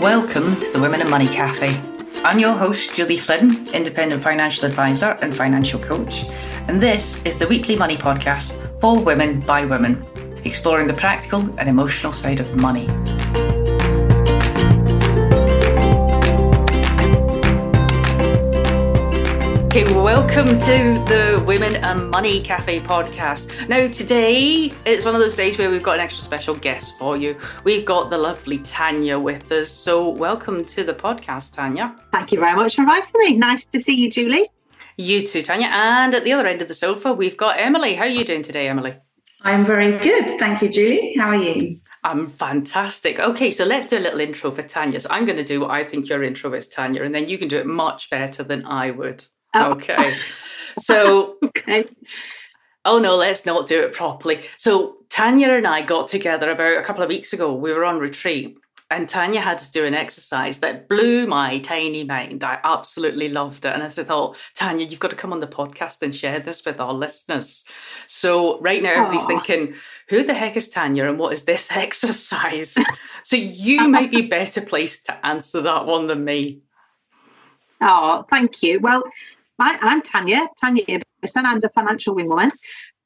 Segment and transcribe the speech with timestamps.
[0.00, 1.78] Welcome to the Women and Money Cafe.
[2.24, 6.24] I'm your host, Julie Flynn, independent financial advisor and financial coach,
[6.68, 10.02] and this is the weekly money podcast for women by women,
[10.46, 12.88] exploring the practical and emotional side of money.
[19.70, 23.68] Okay, welcome to the Women and Money Cafe podcast.
[23.68, 27.16] Now, today it's one of those days where we've got an extra special guest for
[27.16, 27.38] you.
[27.62, 29.70] We've got the lovely Tanya with us.
[29.70, 31.94] So, welcome to the podcast, Tanya.
[32.10, 33.36] Thank you very much for inviting me.
[33.36, 34.50] Nice to see you, Julie.
[34.96, 35.68] You too, Tanya.
[35.70, 37.94] And at the other end of the sofa, we've got Emily.
[37.94, 38.96] How are you doing today, Emily?
[39.42, 40.36] I'm very good.
[40.40, 41.14] Thank you, Julie.
[41.16, 41.78] How are you?
[42.02, 43.20] I'm fantastic.
[43.20, 44.98] Okay, so let's do a little intro for Tanya.
[44.98, 47.38] So I'm going to do what I think your intro is, Tanya, and then you
[47.38, 49.26] can do it much better than I would.
[49.54, 49.72] Oh.
[49.72, 50.16] Okay.
[50.78, 51.84] So, okay.
[52.84, 54.44] Oh no, let's not do it properly.
[54.56, 57.54] So, Tanya and I got together about a couple of weeks ago.
[57.54, 58.56] We were on retreat,
[58.90, 62.42] and Tanya had us do an exercise that blew my tiny mind.
[62.42, 63.72] I absolutely loved it.
[63.74, 66.64] And I thought, oh, Tanya, you've got to come on the podcast and share this
[66.64, 67.64] with our listeners.
[68.06, 69.44] So, right now, everybody's Aww.
[69.44, 69.74] thinking,
[70.08, 72.76] who the heck is Tanya and what is this exercise?
[73.22, 76.62] so, you might be better placed to answer that one than me.
[77.80, 78.80] Oh, thank you.
[78.80, 79.04] Well,
[79.62, 81.44] Hi, I'm Tanya, Tanya Ibberson.
[81.44, 82.50] I'm the financial wingwoman.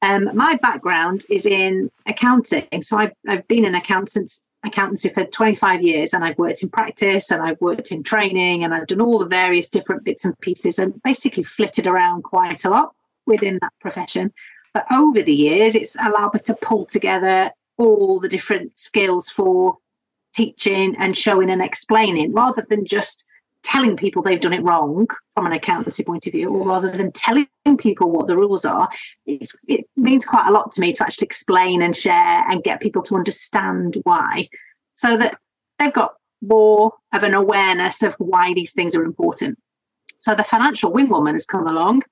[0.02, 2.68] Um, my background is in accounting.
[2.82, 4.32] So I've, I've been an accountant,
[4.64, 8.72] accountancy for 25 years and I've worked in practice and I've worked in training and
[8.72, 12.70] I've done all the various different bits and pieces and basically flitted around quite a
[12.70, 12.94] lot
[13.26, 14.32] within that profession.
[14.74, 19.78] But over the years, it's allowed me to pull together all the different skills for
[20.36, 23.26] teaching and showing and explaining rather than just
[23.64, 27.10] telling people they've done it wrong from an accountancy point of view, or rather than
[27.12, 27.48] telling
[27.78, 28.88] people what the rules are,
[29.26, 33.02] it means quite a lot to me to actually explain and share and get people
[33.02, 34.48] to understand why,
[34.94, 35.38] so that
[35.78, 39.58] they've got more of an awareness of why these things are important.
[40.20, 42.02] So the financial wingwoman has come along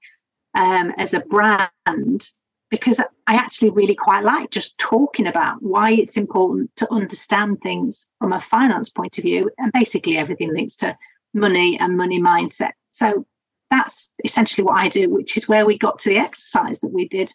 [0.54, 2.28] um, as a brand
[2.70, 8.08] because I actually really quite like just talking about why it's important to understand things
[8.18, 10.96] from a finance point of view, and basically everything links to
[11.34, 12.72] money and money mindset.
[12.90, 13.26] So
[13.70, 17.08] that's essentially what I do, which is where we got to the exercise that we
[17.08, 17.32] did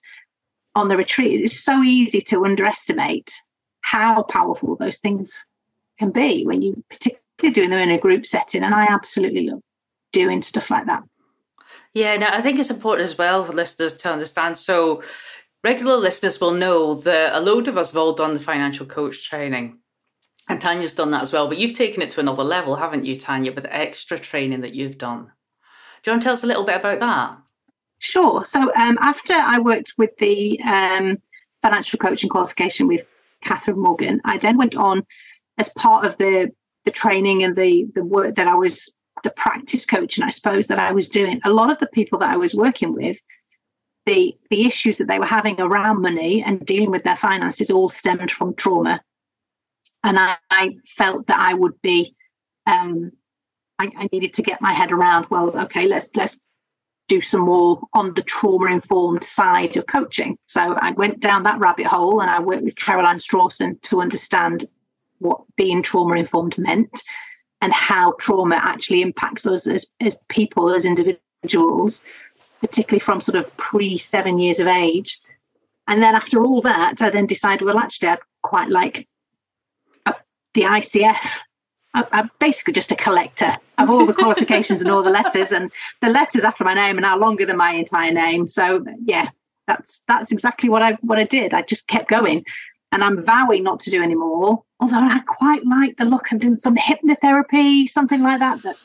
[0.76, 1.42] on the retreat.
[1.42, 3.34] It's so easy to underestimate
[3.82, 5.46] how powerful those things
[5.98, 8.64] can be when you particularly doing them in a group setting.
[8.64, 9.62] And I absolutely love
[10.12, 11.04] doing stuff like that.
[11.94, 14.58] Yeah, no, I think it's important as well for listeners to understand.
[14.58, 15.02] So
[15.64, 19.28] regular listeners will know that a load of us have all done the financial coach
[19.28, 19.80] training.
[20.50, 23.18] And Tanya's done that as well, but you've taken it to another level, haven't you,
[23.18, 25.26] Tanya, with the extra training that you've done?
[26.04, 27.38] Do you want to tell us a little bit about that?
[28.00, 28.46] Sure.
[28.46, 31.18] So um, after I worked with the um,
[31.62, 33.06] financial coaching qualification with
[33.42, 35.06] Catherine Morgan, I then went on
[35.58, 36.52] as part of the
[36.86, 38.94] the training and the the work that I was
[39.24, 41.42] the practice coaching, I suppose, that I was doing.
[41.44, 43.22] A lot of the people that I was working with,
[44.06, 47.90] the the issues that they were having around money and dealing with their finances all
[47.90, 49.02] stemmed from trauma
[50.04, 52.16] and I, I felt that I would be
[52.66, 53.12] um,
[53.80, 56.42] I, I, needed to get my head around well okay let's let's
[57.08, 60.38] do some more on the trauma informed side of coaching.
[60.46, 64.66] So I went down that rabbit hole and I worked with Caroline Strawson to understand
[65.20, 67.04] what being trauma informed meant
[67.62, 72.04] and how trauma actually impacts us as, as people as individuals
[72.60, 75.20] particularly from sort of pre seven years of age.
[75.88, 79.08] And then after all that I then decided well actually I'd quite like
[80.58, 81.40] the ICF.
[81.94, 86.10] I'm basically just a collector of all the qualifications and all the letters, and the
[86.10, 88.48] letters after my name are now longer than my entire name.
[88.48, 89.30] So yeah,
[89.68, 91.54] that's that's exactly what I what I did.
[91.54, 92.44] I just kept going,
[92.92, 94.64] and I'm vowing not to do anymore.
[94.80, 98.62] Although I quite like the look of doing some hypnotherapy, something like that.
[98.64, 98.76] That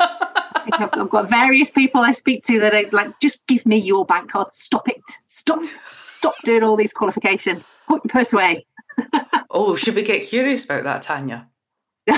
[0.00, 4.04] I've, I've, got various people I speak to that are like, just give me your
[4.04, 4.50] bank card.
[4.50, 5.02] Stop it.
[5.26, 5.62] Stop.
[6.02, 7.74] Stop doing all these qualifications.
[7.88, 8.64] Put your purse away
[9.58, 11.48] oh, should we get curious about that, Tanya?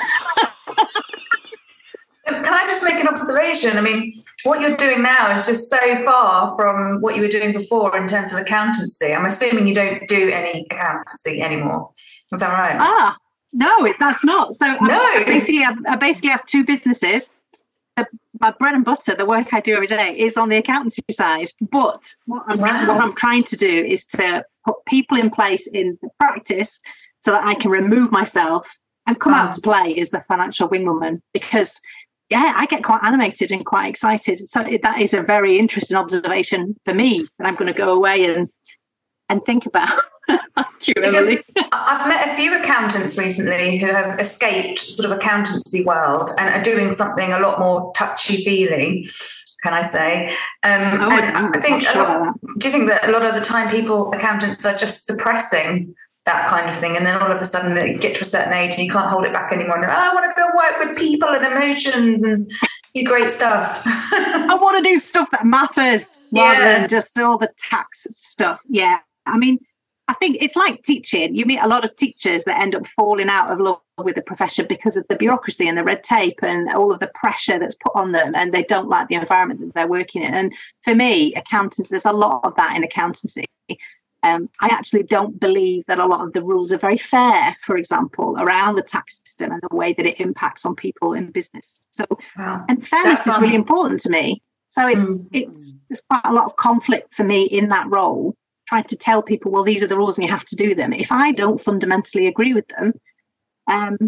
[2.29, 3.77] Can I just make an observation?
[3.79, 4.13] I mean,
[4.45, 8.07] what you're doing now is just so far from what you were doing before in
[8.07, 9.13] terms of accountancy.
[9.13, 11.91] I'm assuming you don't do any accountancy anymore.
[12.33, 12.77] Is that right?
[12.79, 13.17] Ah,
[13.53, 14.55] no, that's not.
[14.55, 15.03] So no.
[15.03, 17.33] I basically, I basically have two businesses.
[18.41, 21.49] my bread and butter, the work I do every day, is on the accountancy side.
[21.73, 22.87] But what I'm, wow.
[22.87, 26.81] what I'm trying to do is to put people in place in the practice
[27.21, 28.71] so that I can remove myself
[29.07, 29.47] and come wow.
[29.47, 31.81] out to play as the financial wingwoman because
[32.31, 34.49] yeah, I get quite animated and quite excited.
[34.49, 38.33] So that is a very interesting observation for me that I'm going to go away
[38.33, 38.49] and
[39.29, 39.91] and think about.
[40.57, 40.65] I
[41.73, 46.63] I've met a few accountants recently who have escaped sort of accountancy world and are
[46.63, 49.09] doing something a lot more touchy feely.
[49.63, 50.29] Can I say?
[50.63, 51.83] Um, oh, I think.
[51.83, 55.05] Sure lot, do you think that a lot of the time people accountants are just
[55.05, 55.95] suppressing
[56.27, 58.53] that kind of thing, and then all of a sudden you get to a certain
[58.53, 59.77] age and you can't hold it back anymore.
[59.77, 62.51] And oh, I want to go work with people and emotions and
[62.95, 63.83] do great stuff.
[63.85, 68.61] I want to do stuff that matters rather than just all the tax stuff.
[68.69, 69.59] Yeah, I mean
[70.11, 71.37] I think it's like teaching.
[71.37, 74.23] You meet a lot of teachers that end up falling out of love with the
[74.23, 77.77] profession because of the bureaucracy and the red tape and all of the pressure that's
[77.77, 80.35] put on them, and they don't like the environment that they're working in.
[80.35, 80.53] And
[80.83, 83.45] for me, accountants, there's a lot of that in accountancy.
[84.23, 87.77] Um, I actually don't believe that a lot of the rules are very fair, for
[87.77, 91.81] example, around the tax system and the way that it impacts on people in business.
[91.91, 92.05] So,
[92.37, 92.65] wow.
[92.69, 94.43] and fairness is really important to me.
[94.69, 95.27] So it, mm.
[95.33, 98.37] it's there's quite a lot of conflict for me in that role
[98.69, 100.93] trying to tell people, well, these are the rules and you have to do them.
[100.93, 102.93] If I don't fundamentally agree with them,
[103.67, 103.99] um,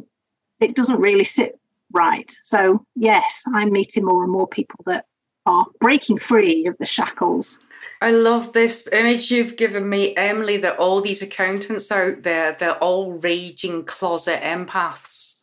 [0.61, 1.59] it doesn't really sit
[1.91, 2.33] right.
[2.45, 5.07] So, yes, I'm meeting more and more people that
[5.47, 7.59] are breaking free of the shackles.
[8.01, 12.79] I love this image you've given me, Emily, that all these accountants out there, they're
[12.79, 15.41] all raging closet empaths.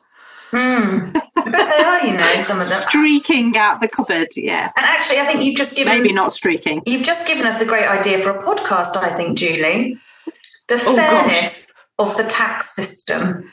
[0.52, 1.12] Hmm.
[1.36, 4.30] but they are, you know, some of them streaking out the cupboard.
[4.36, 4.72] Yeah.
[4.76, 6.82] And actually, I think you've just given maybe not streaking.
[6.86, 8.98] You've just given us a great idea for a podcast.
[8.98, 10.00] I think, Julie,
[10.68, 12.10] the oh, fairness gosh.
[12.10, 13.52] of the tax system.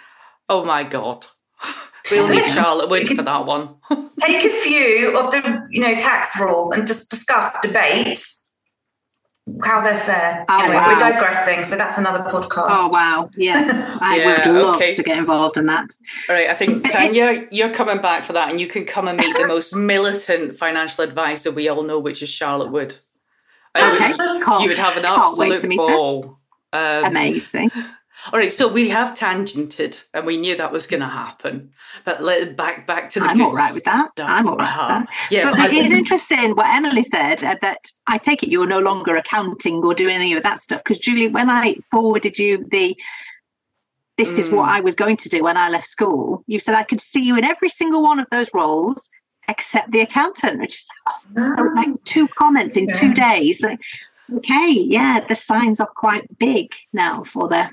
[0.48, 1.26] Oh my god.
[2.10, 3.74] We'll need Charlotte Wood for that one.
[4.20, 8.24] take a few of the, you know, tax rules and just discuss, debate,
[9.62, 10.44] how they're fair.
[10.48, 10.88] Oh, anyway, wow.
[10.88, 12.66] we're digressing, so that's another podcast.
[12.68, 14.94] Oh wow, yes, I yeah, would love okay.
[14.94, 15.94] to get involved in that.
[16.28, 19.18] All right, I think Tanya, you're coming back for that, and you can come and
[19.18, 22.96] meet the most militant financial advisor we all know, which is Charlotte Wood.
[23.76, 26.38] Okay, would, you would have an absolute ball.
[26.72, 27.70] Um, Amazing.
[28.32, 31.70] All right, so we have tangented, and we knew that was going to happen.
[32.04, 33.26] But let back back to the.
[33.26, 34.10] I'm all right with that.
[34.12, 34.28] Stuff.
[34.28, 35.00] I'm all right uh-huh.
[35.00, 35.30] with that.
[35.30, 39.16] Yeah, but it's interesting what Emily said uh, that I take it you're no longer
[39.16, 42.96] accounting or doing any of that stuff because Julie, when I forwarded you the
[44.16, 44.38] this mm.
[44.38, 44.72] is what mm.
[44.72, 47.36] I was going to do when I left school, you said I could see you
[47.36, 49.08] in every single one of those roles
[49.48, 50.88] except the accountant, which is
[51.36, 52.94] oh, like two comments in yeah.
[52.94, 53.62] two days.
[53.62, 53.78] Like,
[54.34, 57.70] okay, yeah, the signs are quite big now for the.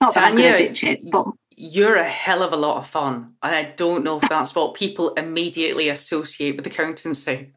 [0.00, 1.26] Not that I'm going to ditch it, but
[1.56, 4.74] you're a hell of a lot of fun, and I don't know if that's what
[4.74, 7.52] people immediately associate with accountancy.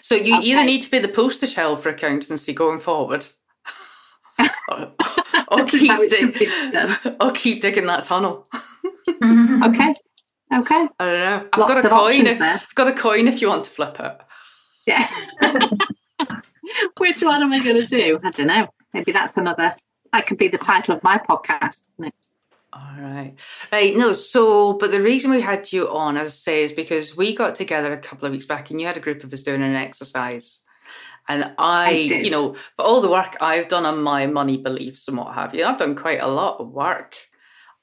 [0.00, 0.46] So you okay.
[0.46, 3.26] either need to be the poster child for accountancy going forward.
[4.68, 4.92] or,
[5.48, 8.46] or keep dig- or keep digging that tunnel.
[9.08, 9.62] Mm-hmm.
[9.64, 9.94] okay.
[10.54, 10.88] Okay.
[11.00, 11.48] I don't know.
[11.52, 12.26] I've Lots got a coin.
[12.26, 14.18] If, I've got a coin if you want to flip it.
[14.86, 15.08] Yeah.
[16.98, 18.20] Which one am I going to do?
[18.22, 18.68] I don't know.
[18.92, 19.74] Maybe that's another.
[20.12, 21.88] That could be the title of my podcast.
[22.72, 23.34] All right.
[23.70, 23.96] Right.
[23.96, 27.34] No, so, but the reason we had you on, as I say, is because we
[27.34, 29.62] got together a couple of weeks back and you had a group of us doing
[29.62, 30.62] an exercise.
[31.28, 35.06] And I, I you know, for all the work I've done on my money beliefs
[35.08, 37.16] and what have you, I've done quite a lot of work.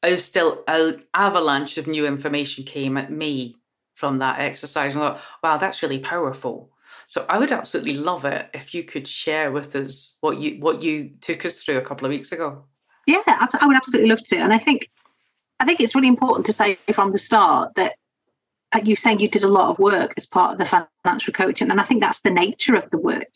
[0.02, 3.58] I've still, an avalanche of new information came at me
[3.96, 4.96] from that exercise.
[4.96, 6.72] And I thought, wow, that's really powerful.
[7.10, 10.84] So I would absolutely love it if you could share with us what you what
[10.84, 12.66] you took us through a couple of weeks ago.
[13.08, 14.38] Yeah, I would absolutely love to.
[14.38, 14.92] And I think
[15.60, 17.96] I think it's really important to say from the start that
[18.84, 21.82] you saying you did a lot of work as part of the financial coaching, and
[21.82, 23.34] I think that's the nature of the work.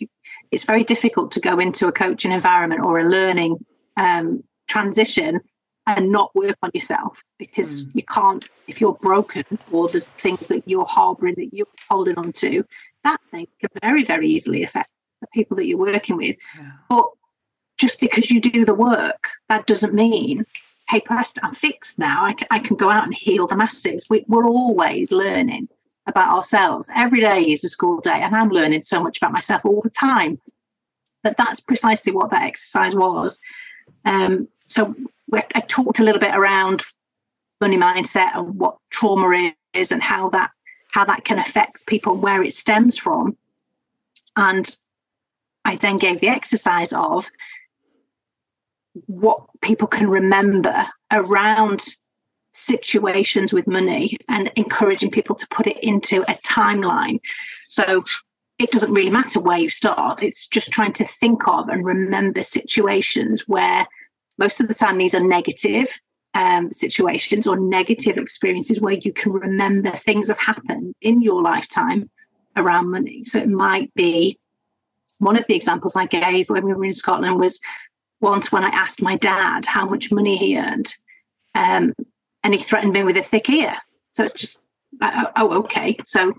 [0.51, 3.57] It's very difficult to go into a coaching environment or a learning
[3.97, 5.41] um, transition
[5.87, 7.95] and not work on yourself because mm.
[7.95, 12.31] you can't if you're broken or there's things that you're harboring that you're holding on
[12.33, 12.63] to
[13.03, 14.89] that thing can very, very easily affect
[15.21, 16.35] the people that you're working with.
[16.57, 16.71] Yeah.
[16.89, 17.05] But
[17.77, 20.45] just because you do the work, that doesn't mean,
[20.89, 22.23] hey, Prest, I'm fixed now.
[22.23, 24.05] I can, I can go out and heal the masses.
[24.09, 25.69] We, we're always learning
[26.07, 26.89] about ourselves.
[26.95, 29.89] Every day is a school day, and I'm learning so much about myself all the
[29.89, 30.39] time.
[31.23, 33.39] But that's precisely what that exercise was.
[34.05, 34.93] Um, so
[35.33, 36.83] I talked a little bit around
[37.61, 40.51] money mindset and what trauma is and how that
[40.93, 43.35] how that can affect people, where it stems from.
[44.35, 44.75] And
[45.65, 47.29] I then gave the exercise of
[49.07, 51.83] what people can remember around
[52.53, 57.19] situations with money and encouraging people to put it into a timeline.
[57.67, 58.03] So
[58.59, 62.43] it doesn't really matter where you start, it's just trying to think of and remember
[62.43, 63.87] situations where
[64.37, 65.87] most of the time these are negative
[66.33, 72.09] um, situations or negative experiences where you can remember things have happened in your lifetime
[72.55, 73.23] around money.
[73.25, 74.39] So it might be
[75.19, 77.59] one of the examples I gave when we were in Scotland was
[78.21, 80.93] once when I asked my dad how much money he earned,
[81.55, 81.93] um,
[82.43, 83.75] and he threatened me with a thick ear.
[84.13, 84.65] So it's just,
[85.01, 85.97] oh, oh, okay.
[86.05, 86.33] So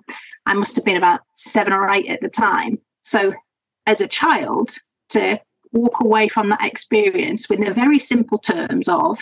[0.46, 2.78] I must have been about seven or eight at the time.
[3.02, 3.34] So
[3.86, 4.76] as a child,
[5.10, 5.40] to
[5.72, 9.18] walk away from that experience with the very simple terms of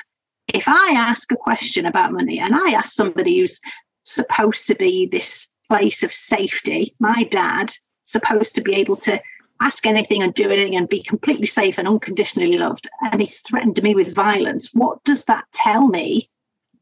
[0.48, 3.60] if I ask a question about money and I ask somebody who's
[4.04, 7.72] supposed to be this place of safety, my dad,
[8.02, 9.20] supposed to be able to
[9.60, 13.80] ask anything and do anything and be completely safe and unconditionally loved, and he threatened
[13.82, 16.28] me with violence, what does that tell me?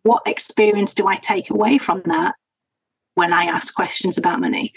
[0.03, 2.35] What experience do I take away from that
[3.15, 4.73] when I ask questions about money?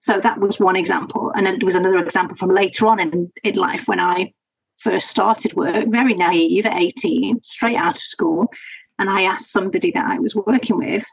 [0.00, 1.32] So that was one example.
[1.34, 4.34] And then there was another example from later on in, in life when I
[4.78, 8.52] first started work, very naive at 18, straight out of school.
[8.98, 11.04] And I asked somebody that I was working with,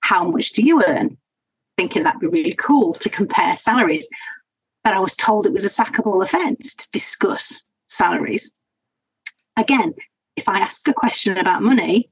[0.00, 1.16] How much do you earn?
[1.76, 4.08] Thinking that'd be really cool to compare salaries.
[4.84, 8.54] But I was told it was a sackable offence to discuss salaries.
[9.56, 9.94] Again,
[10.36, 12.10] if I ask a question about money,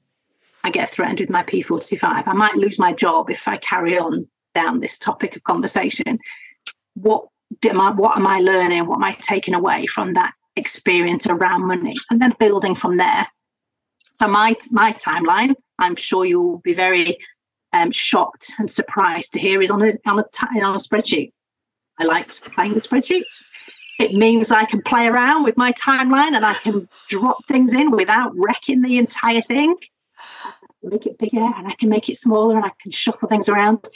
[0.65, 2.25] I get threatened with my P45.
[2.27, 6.19] I might lose my job if I carry on down this topic of conversation.
[6.95, 7.29] What
[7.69, 8.87] am I, what am I learning?
[8.87, 13.27] What am I taking away from that experience around money and then building from there.
[14.13, 17.19] So my my timeline, I'm sure you'll be very
[17.73, 21.33] um, shocked and surprised to hear is on a on on a spreadsheet.
[21.99, 23.43] I like playing with spreadsheets.
[23.99, 27.91] It means I can play around with my timeline and I can drop things in
[27.91, 29.75] without wrecking the entire thing.
[30.83, 33.89] Make it bigger and I can make it smaller and I can shuffle things around.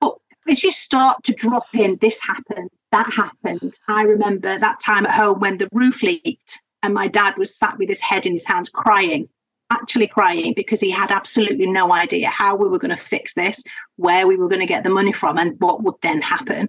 [0.00, 0.14] But
[0.48, 3.76] as you start to drop in, this happened, that happened.
[3.88, 7.76] I remember that time at home when the roof leaked and my dad was sat
[7.76, 9.28] with his head in his hands crying,
[9.70, 13.64] actually crying because he had absolutely no idea how we were going to fix this,
[13.96, 16.68] where we were going to get the money from, and what would then happen.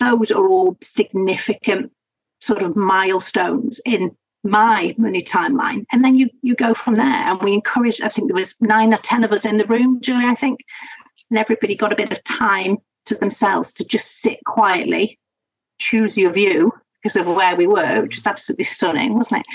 [0.00, 1.92] Those are all significant
[2.40, 5.84] sort of milestones in my money timeline.
[5.92, 7.04] And then you you go from there.
[7.04, 10.00] And we encourage, I think there was nine or ten of us in the room,
[10.00, 10.58] Julie, I think.
[11.30, 15.18] And everybody got a bit of time to themselves to just sit quietly,
[15.78, 19.46] choose your view because of where we were, which was absolutely stunning, wasn't it?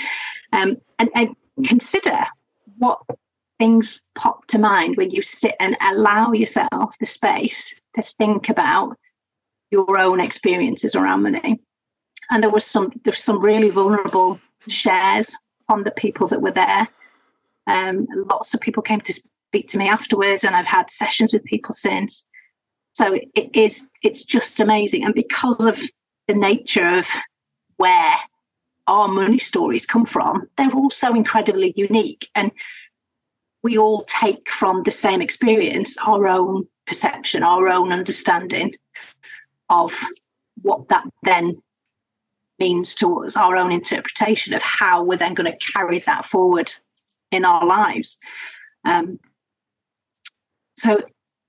[0.52, 1.36] Um, and, and
[1.66, 2.18] consider
[2.78, 3.00] what
[3.58, 8.96] things pop to mind when you sit and allow yourself the space to think about
[9.70, 11.60] your own experiences around money.
[12.30, 15.34] And there was some there was some really vulnerable shares
[15.66, 16.88] from the people that were there.
[17.66, 21.44] Um, lots of people came to speak to me afterwards, and I've had sessions with
[21.44, 22.26] people since.
[22.98, 25.04] So it is, it's just amazing.
[25.04, 25.80] And because of
[26.26, 27.06] the nature of
[27.76, 28.16] where
[28.88, 32.28] our money stories come from, they're all so incredibly unique.
[32.34, 32.50] And
[33.62, 38.74] we all take from the same experience our own perception, our own understanding
[39.70, 39.96] of
[40.62, 41.62] what that then
[42.58, 46.74] means to us, our own interpretation of how we're then going to carry that forward
[47.30, 48.18] in our lives.
[48.84, 49.20] Um,
[50.76, 51.00] so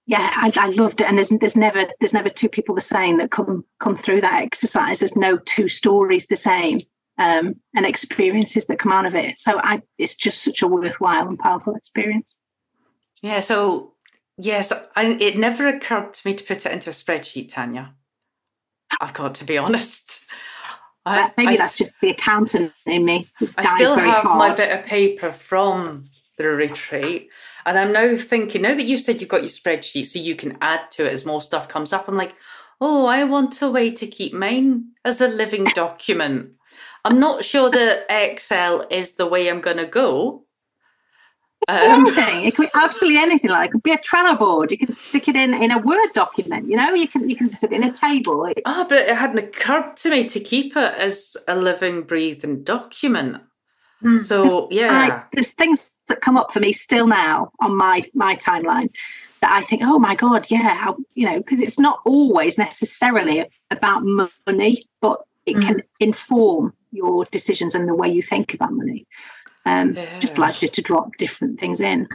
[0.10, 3.20] yeah, I, I, loved it, and there's there's never there's never two people the same
[3.20, 4.98] that come come through that exercise.
[4.98, 6.80] There's no two stories the same,
[7.20, 9.39] um, and experiences that come out of it.
[9.39, 12.36] So I, it's just such a worthwhile and powerful experience.
[13.22, 13.42] Yeah.
[13.42, 13.94] So
[14.36, 17.94] yes, I, it never occurred to me to put it into a spreadsheet, Tanya.
[19.00, 20.25] I've got to be honest.
[21.06, 23.30] I, Maybe that's just the accountant in me.
[23.60, 24.38] I still have hard.
[24.39, 27.29] my bit of paper from the retreat.
[27.65, 30.58] And I'm now thinking, now that you said you've got your spreadsheet so you can
[30.62, 32.34] add to it as more stuff comes up, I'm like,
[32.81, 36.53] oh, I want a way to keep mine as a living document.
[37.03, 40.46] I'm not sure that Excel is the way I'm going to go.
[41.67, 42.46] Um, anything.
[42.46, 43.51] It could be absolutely anything.
[43.51, 44.72] Like it could be a Trello board.
[44.72, 46.69] You can stick it in in a Word document.
[46.69, 48.51] You know, you can you can stick it in a table.
[48.65, 52.63] Ah, oh, but it hadn't occurred to me to keep it as a living, breathing
[52.63, 53.41] document.
[54.03, 54.24] Mm.
[54.24, 58.36] So yeah, I, there's things that come up for me still now on my my
[58.36, 58.89] timeline
[59.41, 63.46] that I think, oh my god, yeah, how, you know, because it's not always necessarily
[63.72, 65.62] about money, but it mm.
[65.62, 69.06] can inform your decisions and the way you think about money.
[69.65, 70.20] Um, yeah.
[70.20, 72.08] Just allows you to drop different things in.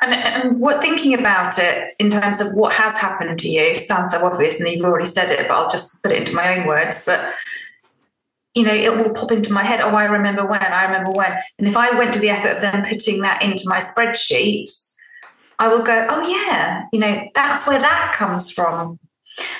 [0.00, 4.12] And, and, what thinking about it in terms of what has happened to you sounds
[4.12, 6.66] so obvious, and you've already said it, but I'll just put it into my own
[6.66, 7.02] words.
[7.04, 7.32] But
[8.58, 11.32] you know, it will pop into my head, oh, I remember when, I remember when.
[11.58, 14.68] And if I went to the effort of then putting that into my spreadsheet,
[15.60, 18.98] I will go, oh, yeah, you know, that's where that comes from.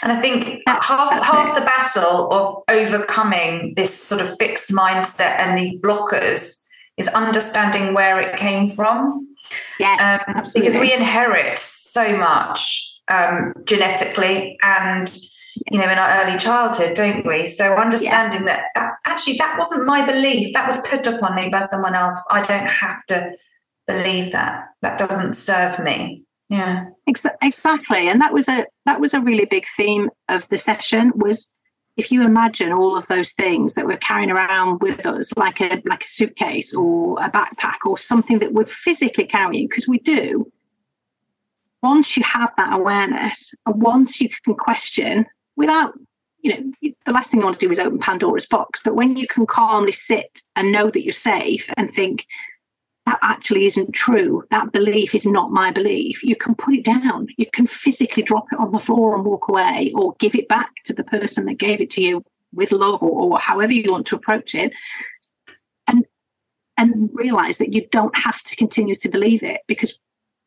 [0.03, 5.57] And I think half, half the battle of overcoming this sort of fixed mindset and
[5.57, 9.29] these blockers is understanding where it came from.
[9.79, 15.09] Yes, um, because we inherit so much um, genetically and
[15.71, 17.47] you know, in our early childhood, don't we?
[17.47, 18.63] So understanding yeah.
[18.75, 18.88] that
[19.19, 22.17] actually that wasn't my belief, that was put upon me by someone else.
[22.31, 23.33] I don't have to
[23.87, 24.67] believe that.
[24.83, 26.23] That doesn't serve me.
[26.49, 26.87] Yeah.
[27.07, 28.09] Exactly.
[28.09, 31.51] And that was a that was a really big theme of the session was
[31.97, 35.83] if you imagine all of those things that we're carrying around with us like a
[35.85, 40.51] like a suitcase or a backpack or something that we're physically carrying because we do
[41.83, 45.93] once you have that awareness and once you can question without
[46.41, 49.17] you know the last thing you want to do is open pandora's box but when
[49.17, 52.27] you can calmly sit and know that you're safe and think
[53.07, 57.27] that actually isn't true that belief is not my belief you can put it down
[57.37, 60.71] you can physically drop it on the floor and walk away or give it back
[60.85, 62.23] to the person that gave it to you
[62.55, 64.73] with love or, or however you want to approach it
[65.87, 66.05] and
[66.77, 69.99] and realize that you don't have to continue to believe it because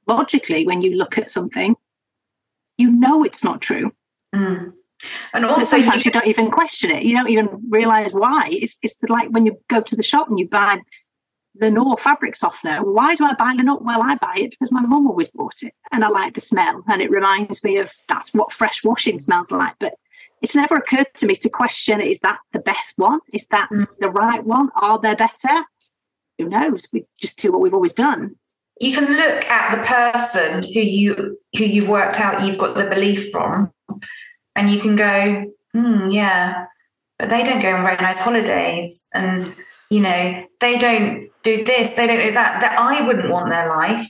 [0.07, 1.75] logically, when you look at something,
[2.77, 3.91] you know it's not true.
[4.33, 4.73] Mm.
[5.33, 7.03] And also, sometimes you, you, don't even question it.
[7.03, 8.49] You don't even realize why.
[8.51, 10.81] It's it's like when you go to the shop and you buy
[11.61, 12.83] Lenor fabric softener.
[12.83, 13.81] Why do I buy Lenor?
[13.81, 16.83] Well, I buy it because my mum always bought it, and I like the smell,
[16.87, 19.75] and it reminds me of that's what fresh washing smells like.
[19.79, 19.95] But
[20.41, 23.19] it's never occurred to me to question: Is that the best one?
[23.33, 23.87] Is that mm.
[23.99, 24.69] the right one?
[24.75, 25.65] Are there better?
[26.37, 26.87] Who knows?
[26.91, 28.35] We just do what we've always done
[28.81, 32.85] you can look at the person who you who you've worked out you've got the
[32.85, 33.71] belief from
[34.55, 36.65] and you can go hmm yeah.
[37.17, 39.07] But they don't go on very nice holidays.
[39.13, 39.53] And
[39.89, 42.61] you know they don't do this they don't do that.
[42.61, 44.07] That i wouldn't want their life.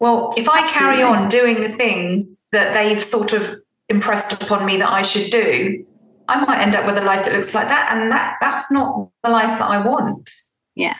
[0.00, 4.76] Well if i carry on doing the things that they've sort of impressed upon me
[4.76, 5.82] that i should do
[6.28, 7.92] i might end up with a life that looks like that.
[7.92, 10.30] And that that's not the life that i want.
[10.74, 10.96] Yeah.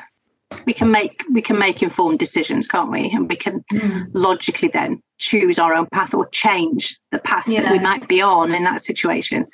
[0.66, 3.10] We can make we can make informed decisions can't we?
[3.10, 4.06] And we can mm.
[4.12, 7.62] logically then choose our own path or change the path yeah.
[7.62, 9.46] that we might be on in that situation.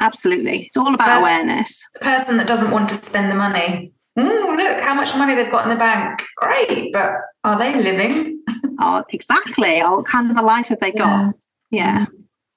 [0.00, 0.66] Absolutely.
[0.66, 1.84] It's all about awareness.
[1.94, 3.92] the person that doesn't want to spend the money.
[4.18, 6.22] Mm, look how much money they've got in the bank.
[6.36, 7.12] Great but
[7.44, 8.42] are they living?
[8.80, 9.82] Oh exactly.
[9.82, 11.34] Oh, what kind of a life have they got?
[11.72, 12.06] Yeah, yeah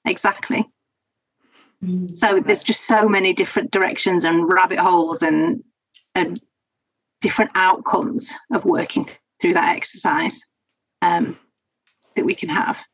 [0.04, 0.64] exactly.
[1.84, 2.16] Mm.
[2.16, 5.64] so there's just so many different directions and rabbit holes and
[6.14, 6.38] and
[7.22, 9.08] different outcomes of working
[9.40, 10.40] through that exercise.
[11.02, 11.36] Um,
[12.14, 12.84] that we can have.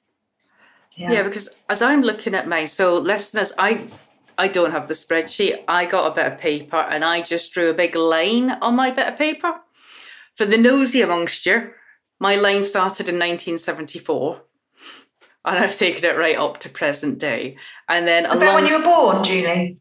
[0.92, 1.12] Yeah.
[1.12, 3.88] yeah, because as I'm looking at mine, so listeners, I
[4.36, 5.64] I don't have the spreadsheet.
[5.66, 8.90] I got a bit of paper and I just drew a big line on my
[8.90, 9.54] bit of paper.
[10.36, 11.70] For the nosy amongst you,
[12.20, 14.40] my line started in 1974
[15.44, 17.56] and I've taken it right up to present day.
[17.88, 18.40] And then Is along...
[18.40, 19.78] that when you were born, Julie?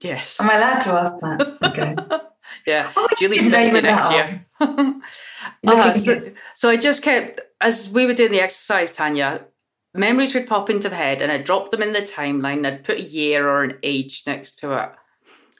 [0.00, 0.38] Yes.
[0.40, 1.58] Am I allowed to ask that?
[1.64, 1.96] Okay.
[2.66, 2.92] Yeah.
[2.96, 4.38] Oh, Julie's 50 next year.
[5.66, 9.44] uh, so, so I just kept, as we were doing the exercise, Tanya,
[9.94, 12.66] memories would pop into my head and I'd drop them in the timeline.
[12.66, 14.90] I'd put a year or an age next to it.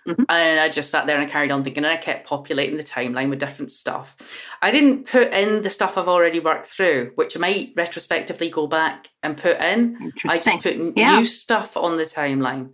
[0.06, 0.24] Mm-hmm.
[0.28, 2.84] And I just sat there and I carried on thinking, and I kept populating the
[2.84, 4.16] timeline with different stuff.
[4.60, 8.66] I didn't put in the stuff I've already worked through, which I might retrospectively go
[8.66, 10.12] back and put in.
[10.28, 11.16] I just put yeah.
[11.16, 12.72] new stuff on the timeline.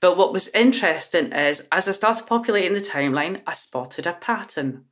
[0.00, 4.84] But what was interesting is as I started populating the timeline, I spotted a pattern.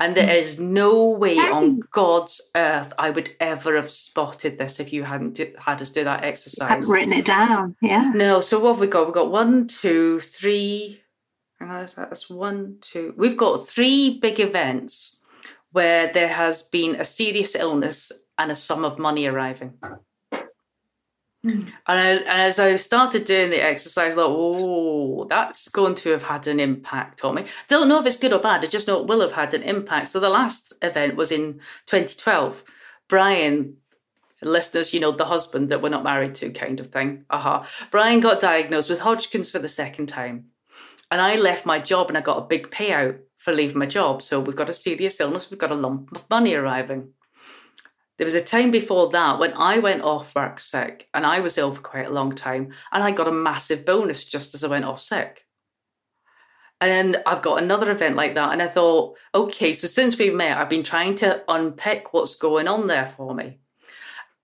[0.00, 4.92] And there is no way on God's earth I would ever have spotted this if
[4.92, 6.70] you hadn't do, had us do that exercise.
[6.70, 7.74] I've written it down.
[7.82, 8.12] Yeah.
[8.14, 8.40] No.
[8.40, 9.06] So what have we got?
[9.06, 11.00] We've got one, two, three.
[11.58, 13.12] Hang on, that's one, two.
[13.16, 15.20] We've got three big events
[15.72, 19.74] where there has been a serious illness and a sum of money arriving.
[21.44, 26.10] And, I, and, as I started doing the exercise, I like, oh, that's going to
[26.10, 27.42] have had an impact on me.
[27.42, 28.64] I don't know if it's good or bad.
[28.64, 30.08] I just know it will have had an impact.
[30.08, 32.64] So the last event was in 2012.
[33.08, 33.76] Brian,
[34.42, 37.24] listeners, you know, the husband that we're not married to, kind of thing.
[37.30, 37.60] Aha.
[37.60, 37.86] Uh-huh.
[37.90, 40.46] Brian got diagnosed with Hodgkin's for the second time.
[41.10, 44.22] And I left my job and I got a big payout for leaving my job.
[44.22, 47.12] So we've got a serious illness, we've got a lump of money arriving.
[48.18, 51.56] There was a time before that when I went off work sick and I was
[51.56, 54.68] ill for quite a long time and I got a massive bonus just as I
[54.68, 55.46] went off sick.
[56.80, 58.52] And then I've got another event like that.
[58.52, 62.68] And I thought, okay, so since we've met, I've been trying to unpick what's going
[62.68, 63.58] on there for me.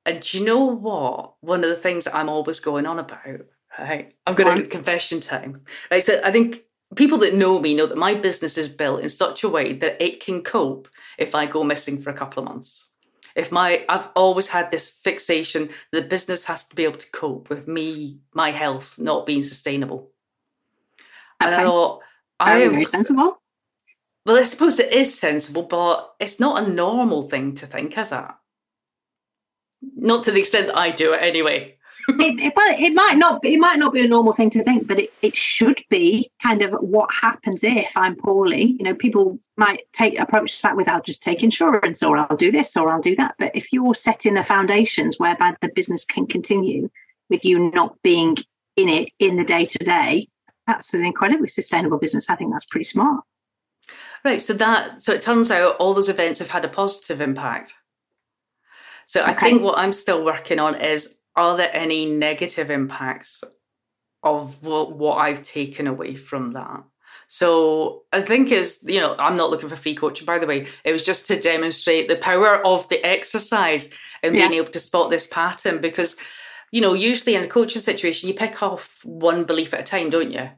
[0.06, 1.34] And you know what?
[1.40, 3.46] One of the things I'm always going on about,
[3.78, 4.14] right?
[4.26, 5.62] I'm going to confession time.
[5.90, 6.02] Right.
[6.02, 6.62] So I think
[6.94, 10.02] people that know me know that my business is built in such a way that
[10.04, 12.93] it can cope if I go missing for a couple of months
[13.35, 17.49] if my I've always had this fixation the business has to be able to cope
[17.51, 20.11] with me my health not being sustainable.
[21.42, 21.53] Okay.
[21.53, 22.03] And I thought
[22.40, 23.40] I am very sensible.
[24.27, 28.11] Well, I suppose it is sensible, but it's not a normal thing to think, is
[28.11, 28.25] it?
[29.97, 31.73] Not to the extent that I do it anyway.
[32.08, 33.44] It, it, well, it might not.
[33.44, 36.62] It might not be a normal thing to think, but it, it should be kind
[36.62, 38.76] of what happens if I'm poorly.
[38.78, 42.52] You know, people might take approach that with I'll just take insurance, or I'll do
[42.52, 43.34] this, or I'll do that.
[43.38, 46.90] But if you're setting the foundations whereby the business can continue
[47.30, 48.36] with you not being
[48.76, 50.28] in it in the day to day,
[50.66, 52.30] that's an incredibly sustainable business.
[52.30, 53.24] I think that's pretty smart.
[54.24, 54.40] Right.
[54.40, 57.74] So that so it turns out all those events have had a positive impact.
[59.06, 59.32] So okay.
[59.32, 63.42] I think what I'm still working on is are there any negative impacts
[64.23, 66.85] of what, what I've taken away from that?
[67.29, 70.66] So I think it's, you know I'm not looking for free coaching by the way.
[70.85, 73.90] It was just to demonstrate the power of the exercise
[74.23, 76.16] and being able to spot this pattern because
[76.70, 80.11] you know usually in a coaching situation you pick off one belief at a time,
[80.11, 80.49] don't you?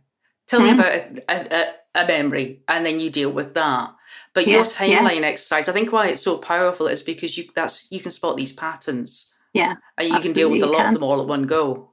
[0.47, 0.77] Tell mm-hmm.
[0.77, 0.93] me about
[1.29, 3.91] a, a, a, memory and then you deal with that.
[4.33, 5.29] But yeah, your timeline yeah.
[5.29, 8.53] exercise, I think why it's so powerful is because you that's you can spot these
[8.53, 9.35] patterns.
[9.57, 9.77] Yeah.
[9.99, 11.92] And you can deal with a lot of them all at one go.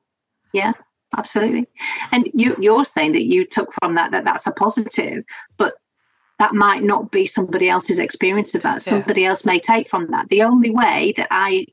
[0.54, 0.74] Yeah,
[1.18, 1.68] absolutely.
[2.12, 5.24] And you you're saying that you took from that that that's a positive,
[5.58, 5.76] but
[6.40, 8.82] that might not be somebody else's experience of that.
[8.82, 9.30] Somebody yeah.
[9.30, 10.30] else may take from that.
[10.30, 11.68] The only way that I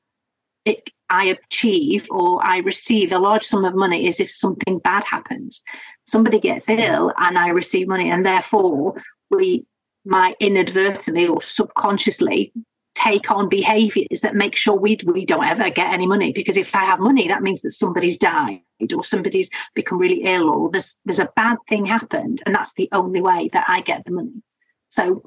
[0.65, 5.05] it, I achieve or I receive a large sum of money is if something bad
[5.05, 5.61] happens.
[6.07, 8.95] Somebody gets ill and I receive money, and therefore
[9.31, 9.67] we
[10.05, 12.53] might inadvertently or subconsciously
[12.95, 16.75] take on behaviors that make sure we we don't ever get any money because if
[16.75, 18.61] I have money that means that somebody's died
[18.95, 22.89] or somebody's become really ill or there's there's a bad thing happened and that's the
[22.93, 24.43] only way that I get the money.
[24.89, 25.23] So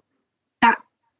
[0.61, 0.77] that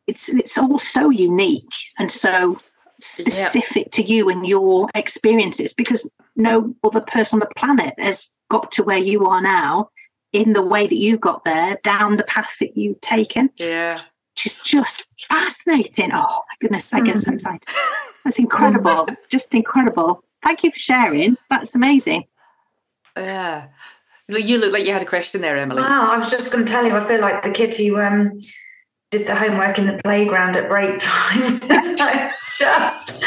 [0.08, 2.58] it's it's all so unique and so
[2.99, 8.71] specific to you and your experiences because no other person on the planet has got
[8.73, 9.89] to where you are now
[10.32, 13.49] in the way that you got there down the path that you've taken.
[13.58, 14.01] Yeah.
[14.34, 17.36] Which is just fascinating oh my goodness i get so mm.
[17.36, 17.63] excited
[18.23, 22.25] that's incredible it's just incredible thank you for sharing that's amazing
[23.17, 23.67] yeah
[24.29, 26.71] you look like you had a question there emily wow i was just going to
[26.71, 28.39] tell you i feel like the kid who um
[29.13, 31.59] did the homework in the playground at break time.
[31.69, 33.23] like just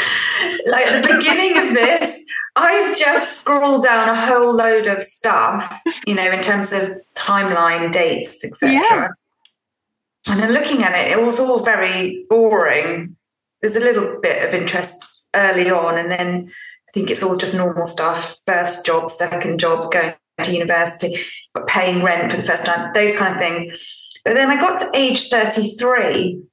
[0.65, 2.25] like the beginning of this,
[2.57, 7.93] I've just scrolled down a whole load of stuff, you know, in terms of timeline,
[7.93, 8.73] dates, etc.
[8.73, 9.07] Yeah.
[10.29, 13.15] And then looking at it, it was all very boring.
[13.61, 16.51] There's a little bit of interest early on, and then
[16.87, 18.37] I think it's all just normal stuff.
[18.45, 20.13] First job, second job, going
[20.43, 21.17] to university,
[21.53, 23.71] but paying rent for the first time, those kind of things
[24.27, 26.43] but then I got to age 33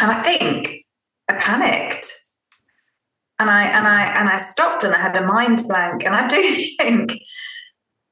[0.00, 0.86] and I think
[1.28, 2.10] I panicked.
[3.38, 6.06] And I and I and I stopped and I had a mind blank.
[6.06, 6.40] And I do
[6.78, 7.20] think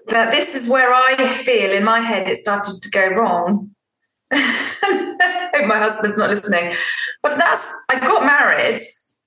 [0.09, 3.71] that this is where I feel in my head it started to go wrong.
[4.83, 6.75] I hope my husband's not listening.
[7.23, 8.81] But that's I got married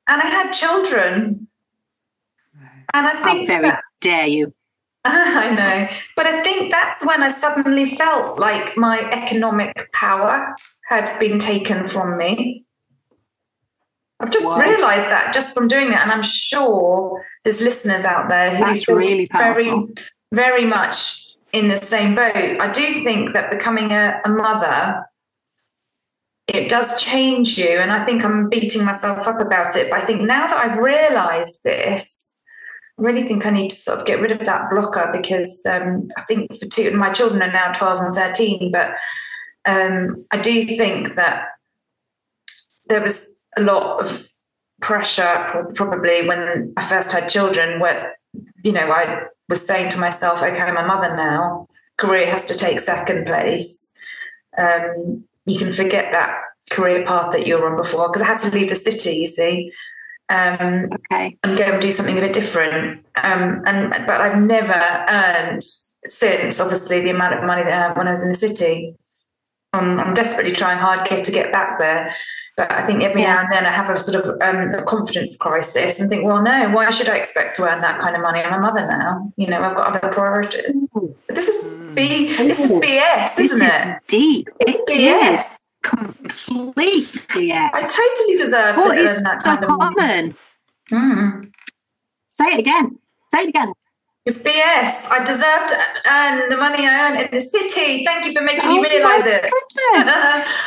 [0.08, 1.48] and I had children.
[2.94, 4.54] And I think How very that, dare you.
[5.06, 5.98] I know.
[6.16, 10.56] But I think that's when I suddenly felt like my economic power
[10.88, 12.64] had been taken from me.
[14.20, 14.60] I've just wow.
[14.60, 16.04] realized that just from doing that.
[16.04, 19.72] And I'm sure there's listeners out there who that's really very,
[20.32, 22.36] very much in the same boat.
[22.36, 25.08] I do think that becoming a, a mother
[26.48, 27.78] it does change you.
[27.78, 29.90] And I think I'm beating myself up about it.
[29.90, 32.42] But I think now that I've realized this,
[32.98, 36.08] I really think I need to sort of get rid of that blocker because um,
[36.18, 38.92] I think for two, my children are now 12 and 13, but
[39.66, 41.50] um, I do think that
[42.88, 44.28] there was a lot of
[44.82, 48.16] pressure probably when I first had children where,
[48.64, 52.58] you know, I was saying to myself, okay, I'm a mother now, career has to
[52.58, 53.92] take second place.
[54.58, 58.40] Um, you can forget that career path that you were on before because I had
[58.40, 59.72] to leave the city, you see
[60.30, 61.38] um, okay.
[61.44, 63.06] and go and do something a bit different.
[63.16, 65.64] Um, and but I've never earned
[66.10, 68.96] since, obviously, the amount of money that I had when I was in the city.
[69.74, 72.16] Um, I'm desperately trying hard to get back there.
[72.58, 73.36] But I think every yeah.
[73.36, 76.42] now and then I have a sort of um, a confidence crisis and think, well,
[76.42, 78.42] no, why should I expect to earn that kind of money?
[78.42, 79.32] I'm a mother now.
[79.38, 80.76] You know, I've got other priorities.
[80.92, 82.36] But this is B.
[82.36, 83.98] This is BS, this isn't is it?
[84.08, 84.50] Deep.
[84.62, 85.34] It's it BS.
[85.36, 87.54] Is completely.
[87.54, 90.36] I totally deserve well, to earn that so common.
[90.90, 91.52] Mm.
[92.32, 92.98] Say it again.
[93.34, 93.74] Say it again.
[94.28, 95.10] It's BS.
[95.10, 98.04] I deserve to earn the money I earn in the city.
[98.04, 99.50] Thank you for making oh me realise it.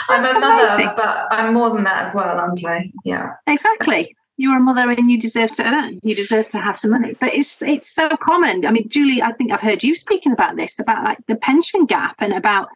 [0.09, 0.93] I'm a mother, amazing.
[0.97, 2.91] but I'm more than that as well, aren't I?
[3.05, 3.35] Yeah.
[3.47, 4.17] Exactly.
[4.39, 6.01] You're a mother and you deserve to earn.
[6.03, 7.15] You deserve to have the money.
[7.21, 8.65] But it's it's so common.
[8.65, 11.85] I mean, Julie, I think I've heard you speaking about this, about like the pension
[11.85, 12.71] gap and about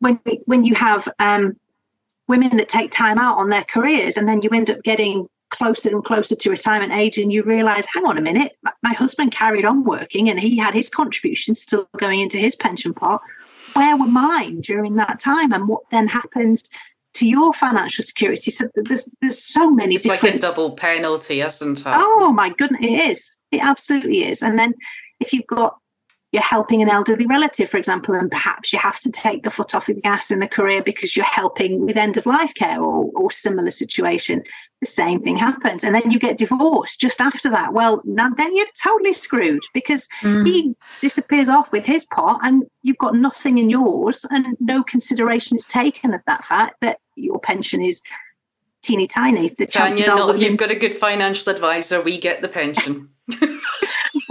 [0.00, 1.56] when when you have um,
[2.28, 5.90] women that take time out on their careers and then you end up getting closer
[5.90, 9.64] and closer to retirement age and you realize hang on a minute my husband carried
[9.64, 13.20] on working and he had his contributions still going into his pension pot.
[13.74, 16.68] Where were mine during that time and what then happens
[17.14, 18.50] to your financial security?
[18.50, 21.86] So there's there's so many it's different like a double penalty isn't it?
[21.86, 23.38] Oh my goodness it is.
[23.50, 24.42] It absolutely is.
[24.42, 24.74] And then
[25.20, 25.76] if you've got
[26.32, 29.74] you're helping an elderly relative, for example, and perhaps you have to take the foot
[29.74, 33.10] off the gas in the career because you're helping with end of life care or,
[33.14, 34.42] or similar situation,
[34.80, 35.84] the same thing happens.
[35.84, 37.74] And then you get divorced just after that.
[37.74, 40.46] Well, now then you're totally screwed because mm.
[40.46, 45.58] he disappears off with his pot and you've got nothing in yours and no consideration
[45.58, 48.02] is taken of that fact that your pension is
[48.82, 49.50] teeny tiny.
[49.50, 53.10] The Tanya, not if you've got a good financial advisor, we get the pension.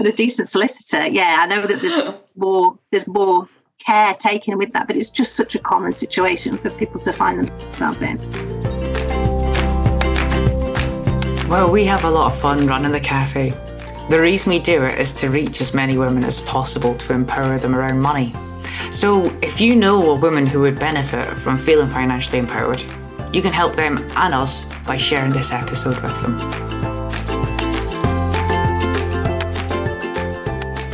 [0.01, 1.07] and a decent solicitor.
[1.07, 3.47] Yeah, I know that there's more there's more
[3.79, 7.47] care taken with that, but it's just such a common situation for people to find
[7.47, 8.17] themselves in.
[11.47, 13.51] Well, we have a lot of fun running the cafe.
[14.09, 17.57] The reason we do it is to reach as many women as possible to empower
[17.57, 18.33] them around money.
[18.91, 22.83] So, if you know a woman who would benefit from feeling financially empowered,
[23.33, 26.70] you can help them and us by sharing this episode with them.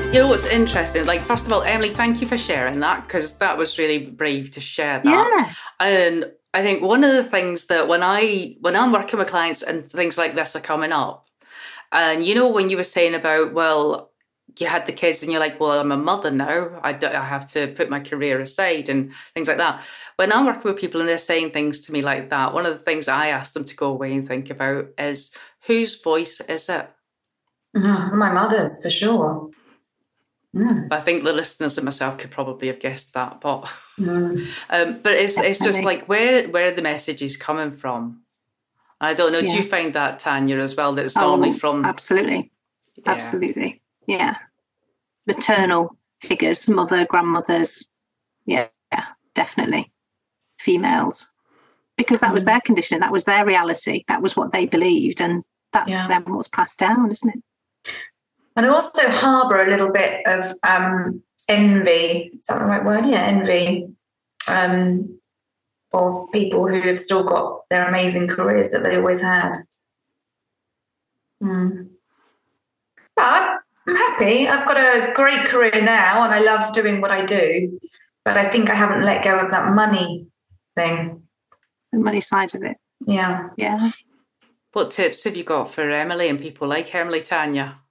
[0.07, 1.05] You know what's interesting?
[1.05, 4.51] Like, first of all, Emily, thank you for sharing that because that was really brave
[4.51, 5.05] to share that.
[5.05, 5.53] Yeah.
[5.85, 9.61] And I think one of the things that when I when I'm working with clients
[9.61, 11.27] and things like this are coming up,
[11.91, 14.11] and you know when you were saying about well,
[14.57, 16.79] you had the kids and you're like, well, I'm a mother now.
[16.81, 19.83] I, I have to put my career aside and things like that.
[20.15, 22.73] When I'm working with people and they're saying things to me like that, one of
[22.77, 26.69] the things I ask them to go away and think about is whose voice is
[26.69, 26.89] it?
[27.75, 28.17] Mm-hmm.
[28.17, 29.51] My mother's for sure.
[30.55, 30.87] Mm.
[30.91, 34.47] I think the listeners and myself could probably have guessed that, but mm.
[34.69, 35.51] um, but it's Definitely.
[35.51, 38.21] it's just like where where are the messages coming from?
[38.99, 39.39] I don't know.
[39.39, 39.47] Yeah.
[39.47, 40.95] Do you find that Tanya as well?
[40.95, 42.51] That it's normally oh, from absolutely,
[42.95, 43.03] yeah.
[43.11, 44.37] absolutely, yeah,
[45.27, 47.87] maternal figures, mother, grandmothers,
[48.45, 48.69] yeah,
[49.35, 49.91] definitely,
[50.59, 51.29] females,
[51.97, 52.35] because that mm.
[52.35, 56.07] was their condition, that was their reality, that was what they believed, and that's yeah.
[56.07, 57.43] then what's passed down, isn't it?
[58.57, 62.31] And I also harbour a little bit of um, envy.
[62.33, 63.05] Is that the right word?
[63.05, 63.87] Yeah, envy
[64.47, 65.19] um,
[65.93, 69.53] of people who have still got their amazing careers that they always had.
[71.41, 71.89] Mm.
[73.15, 74.47] But I'm happy.
[74.47, 77.79] I've got a great career now, and I love doing what I do.
[78.25, 80.25] But I think I haven't let go of that money
[80.75, 81.21] thing.
[81.91, 82.77] The money side of it.
[83.05, 83.49] Yeah.
[83.55, 83.91] Yeah.
[84.73, 87.81] What tips have you got for Emily and people like Emily Tanya?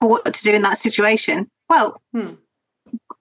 [0.00, 1.50] What to do in that situation.
[1.68, 2.28] Well, hmm.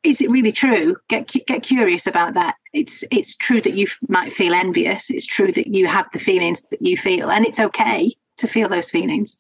[0.04, 0.96] is it really true?
[1.10, 2.56] Get get curious about that.
[2.74, 5.10] It's it's true that you might feel envious.
[5.10, 8.70] It's true that you have the feelings that you feel, and it's okay to feel
[8.70, 9.38] those feelings.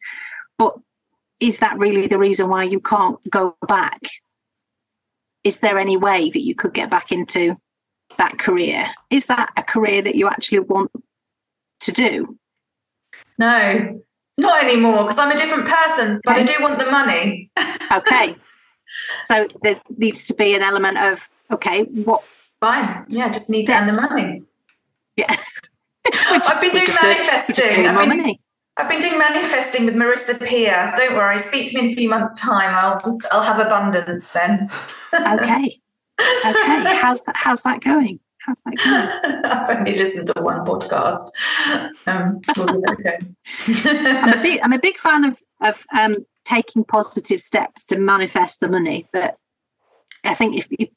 [0.57, 0.75] But
[1.39, 4.01] is that really the reason why you can't go back?
[5.43, 7.55] Is there any way that you could get back into
[8.17, 8.89] that career?
[9.09, 10.91] Is that a career that you actually want
[11.81, 12.37] to do?
[13.37, 14.01] No,
[14.37, 16.41] not anymore because I'm a different person, but okay.
[16.41, 17.49] I do want the money.
[17.91, 18.35] okay.
[19.23, 22.23] So there needs to be an element of okay, what?
[22.59, 23.05] Fine.
[23.09, 23.85] Yeah, just need steps.
[23.85, 24.43] to earn the money.
[25.15, 25.35] Yeah.
[26.29, 27.87] I've been doing manifesting.
[27.87, 28.35] I've been,
[28.77, 30.93] I've been doing manifesting with Marissa Peer.
[30.95, 32.73] Don't worry, speak to me in a few months' time.
[32.75, 34.69] I'll just I'll have abundance then.
[35.13, 35.79] okay.
[36.19, 36.95] Okay.
[36.95, 38.19] How's that how's that going?
[38.45, 39.45] How's that going?
[39.45, 41.29] I've only listened to one podcast.
[42.05, 42.41] Um,
[43.75, 48.59] I'm, a big, I'm a big fan of, of um, taking positive steps to manifest
[48.59, 49.37] the money, but
[50.23, 50.87] I think if you,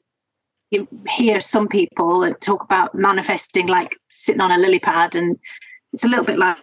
[0.69, 5.39] you hear some people that talk about manifesting like sitting on a lily pad, and
[5.93, 6.57] it's a little bit like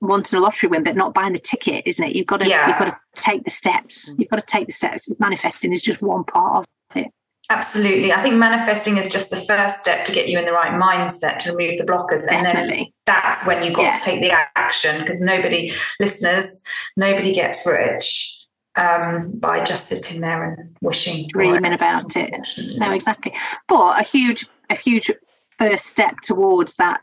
[0.00, 2.16] wanting a lottery win, but not buying the ticket, isn't it?
[2.16, 2.68] You've got to yeah.
[2.68, 4.10] you've got to take the steps.
[4.16, 5.12] You've got to take the steps.
[5.18, 7.12] Manifesting is just one part of it.
[7.50, 8.12] Absolutely.
[8.12, 11.40] I think manifesting is just the first step to get you in the right mindset
[11.40, 12.24] to remove the blockers.
[12.30, 13.90] And then that's when you've got yeah.
[13.90, 16.60] to take the action because nobody, listeners,
[16.96, 21.26] nobody gets rich um, by just sitting there and wishing.
[21.28, 22.32] Dreaming it, about it.
[22.76, 23.34] No, exactly.
[23.68, 25.10] But a huge, a huge
[25.58, 27.00] first step towards that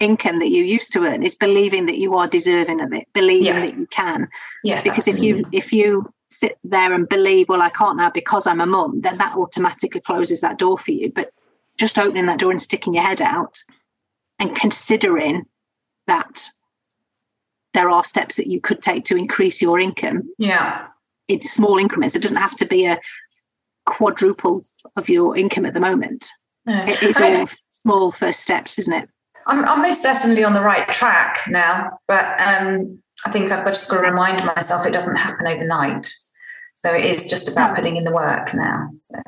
[0.00, 3.44] income that you used to earn is believing that you are deserving of it, believing
[3.44, 3.70] yes.
[3.70, 4.28] that you can.
[4.64, 4.82] Yes.
[4.82, 5.40] Because absolutely.
[5.52, 8.66] if you if you sit there and believe, well, I can't now because I'm a
[8.66, 11.12] mum, then that automatically closes that door for you.
[11.12, 11.32] But
[11.76, 13.58] just opening that door and sticking your head out
[14.38, 15.44] and considering
[16.06, 16.48] that
[17.74, 20.28] there are steps that you could take to increase your income.
[20.38, 20.86] Yeah.
[21.28, 22.14] In small increments.
[22.14, 23.00] It doesn't have to be a
[23.86, 24.62] quadruple
[24.96, 26.28] of your income at the moment.
[26.66, 26.84] No.
[26.86, 29.08] It's I mean, all small first steps, isn't it?
[29.46, 33.88] I'm, I'm most certainly on the right track now, but um, I think I've just
[33.88, 36.12] got to remind myself it doesn't happen overnight.
[36.84, 37.76] So it is just about hmm.
[37.76, 38.88] putting in the work now.
[38.94, 39.22] So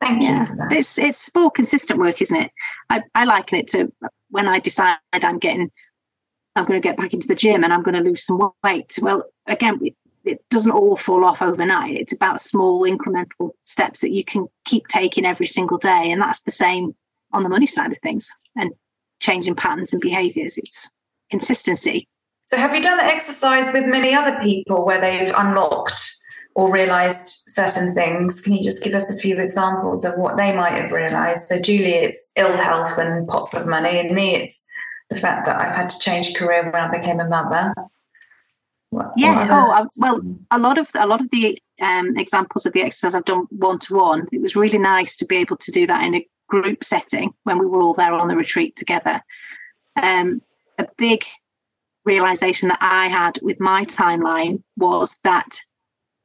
[0.00, 0.46] thank yeah.
[0.48, 0.78] you.
[0.78, 2.50] It's it's more consistent work, isn't it?
[2.90, 3.92] I, I liken it to
[4.30, 5.70] when I decide I'm getting
[6.56, 8.98] I'm going to get back into the gym and I'm going to lose some weight.
[9.02, 9.78] Well, again,
[10.24, 11.96] it doesn't all fall off overnight.
[11.96, 16.10] It's about small incremental steps that you can keep taking every single day.
[16.10, 16.94] And that's the same
[17.32, 18.72] on the money side of things and
[19.20, 20.56] changing patterns and behaviors.
[20.58, 20.90] It's
[21.30, 22.08] consistency.
[22.46, 26.00] So, have you done the exercise with many other people where they've unlocked
[26.54, 28.40] or realized certain things?
[28.40, 31.48] Can you just give us a few examples of what they might have realized?
[31.48, 34.64] So, Julie, it's ill health and pots of money, and me, it's
[35.10, 37.74] the fact that I've had to change career when I became a mother.
[38.90, 39.40] What, yeah.
[39.40, 40.20] What oh, uh, well,
[40.52, 43.80] a lot of a lot of the um, examples of the exercise I've done one
[43.80, 44.28] to one.
[44.30, 47.58] It was really nice to be able to do that in a group setting when
[47.58, 49.20] we were all there on the retreat together.
[50.00, 50.42] Um,
[50.78, 51.24] a big
[52.06, 55.60] realization that I had with my timeline was that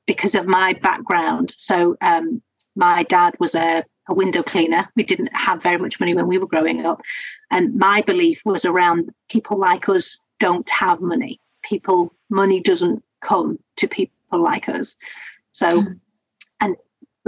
[0.05, 2.41] because of my background, so um,
[2.75, 4.87] my dad was a, a, window cleaner.
[4.95, 7.01] We didn't have very much money when we were growing up.
[7.49, 11.39] And my belief was around people like us don't have money.
[11.63, 14.95] People, money doesn't come to people like us.
[15.51, 15.99] So, mm.
[16.61, 16.75] and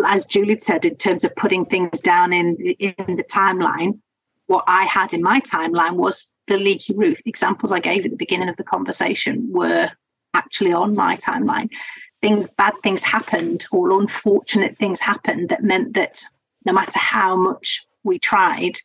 [0.05, 3.99] as Julie said, in terms of putting things down in in the timeline,
[4.47, 7.21] what I had in my timeline was the leaky roof.
[7.23, 9.89] The examples I gave at the beginning of the conversation were
[10.33, 11.69] actually on my timeline.
[12.21, 16.23] Things, bad things happened, or unfortunate things happened that meant that
[16.65, 18.77] no matter how much we tried,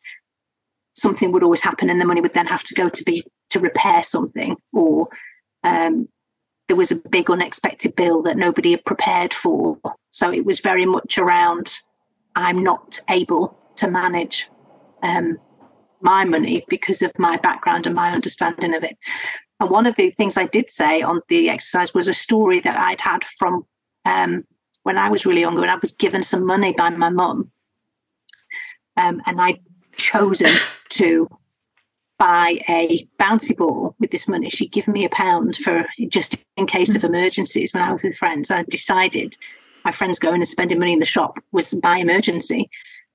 [0.95, 3.59] something would always happen, and the money would then have to go to be to
[3.59, 5.07] repair something, or
[5.63, 6.07] um,
[6.67, 9.77] there was a big unexpected bill that nobody had prepared for.
[10.11, 11.77] So it was very much around
[12.35, 14.49] I'm not able to manage
[15.01, 15.39] um,
[16.01, 18.97] my money because of my background and my understanding of it.
[19.59, 22.79] And one of the things I did say on the exercise was a story that
[22.79, 23.65] I'd had from
[24.05, 24.45] um,
[24.83, 27.51] when I was really younger and I was given some money by my mum.
[28.95, 29.59] Um, and I'd
[29.97, 30.49] chosen
[30.89, 31.27] to
[32.17, 34.49] buy a bouncy ball with this money.
[34.49, 38.17] She'd given me a pound for just in case of emergencies when I was with
[38.17, 38.51] friends.
[38.51, 39.35] I decided
[39.85, 42.69] my friends going and spending money in the shop was my emergency.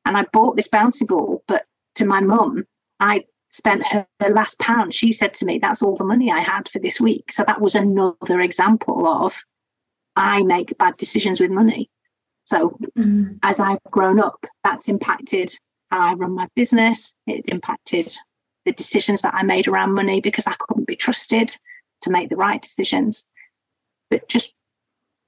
[0.06, 1.66] And I bought this bouncy ball, but
[1.96, 2.66] to my mum,
[3.00, 4.94] I spent her, her, last pound.
[4.94, 7.32] She said to me, That's all the money I had for this week.
[7.32, 9.40] So that was another example of
[10.16, 11.90] I make bad decisions with money.
[12.44, 13.38] So mm.
[13.42, 15.56] as I've grown up, that's impacted
[15.90, 17.16] how I run my business.
[17.26, 18.14] It impacted
[18.64, 21.56] the decisions that I made around money because I couldn't be trusted
[22.02, 23.26] to make the right decisions.
[24.10, 24.54] But just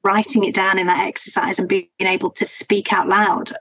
[0.05, 3.53] writing it down in that exercise and being able to speak out loud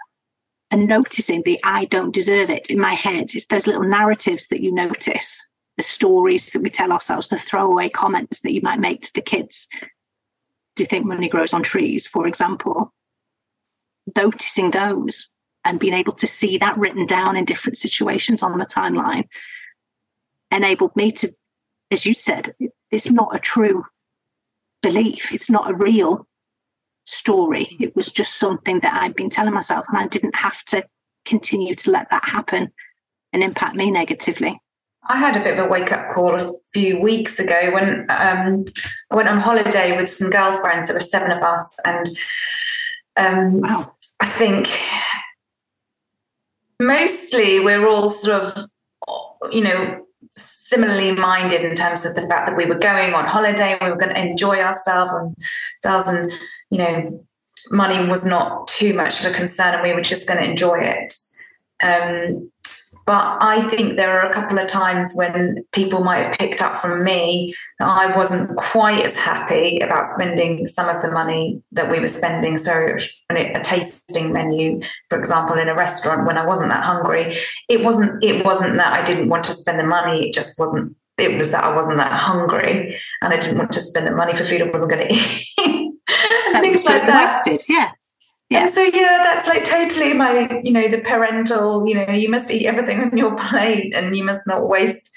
[0.72, 3.34] and noticing the I don't deserve it in my head.
[3.34, 5.46] It's those little narratives that you notice,
[5.78, 9.22] the stories that we tell ourselves, the throwaway comments that you might make to the
[9.22, 9.68] kids.
[10.76, 12.94] Do you think money grows on trees, for example?
[14.16, 15.30] Noticing those
[15.64, 19.28] and being able to see that written down in different situations on the timeline
[20.52, 21.34] enabled me to,
[21.92, 22.54] as you said,
[22.92, 23.84] it's not a true
[24.82, 26.28] belief, it's not a real
[27.06, 27.76] story.
[27.80, 30.86] It was just something that I'd been telling myself, and I didn't have to
[31.26, 32.72] continue to let that happen
[33.34, 34.60] and impact me negatively.
[35.08, 38.66] I had a bit of a wake up call a few weeks ago when um,
[39.12, 40.88] I went on holiday with some girlfriends.
[40.88, 42.06] There were seven of us, and
[43.16, 43.92] um, wow.
[44.20, 44.70] I think
[46.80, 48.58] mostly we're all sort of,
[49.52, 50.06] you know,
[50.66, 53.96] similarly minded in terms of the fact that we were going on holiday, we were
[53.96, 55.36] going to enjoy ourselves and
[55.86, 56.34] ourselves, and
[56.72, 57.24] you know,
[57.70, 60.80] money was not too much of a concern, and we were just going to enjoy
[60.80, 61.14] it.
[61.84, 62.52] Um,
[63.06, 66.78] but I think there are a couple of times when people might have picked up
[66.78, 71.92] from me that I wasn't quite as happy about spending some of the money that
[71.92, 72.58] we were spending.
[72.58, 72.98] So,
[73.30, 77.38] a tasting menu, for example, in a restaurant when I wasn't that hungry,
[77.70, 78.24] it wasn't.
[78.24, 80.28] It wasn't that I didn't want to spend the money.
[80.30, 80.96] It just wasn't.
[81.20, 84.34] It was that I wasn't that hungry, and I didn't want to spend the money
[84.34, 85.94] for food I wasn't going to eat.
[86.60, 87.44] things like that.
[87.46, 87.66] Wasted.
[87.70, 87.92] Yeah.
[88.50, 88.70] Yeah.
[88.70, 92.68] So yeah, that's like totally my, you know, the parental, you know, you must eat
[92.68, 95.10] everything on your plate and you must not waste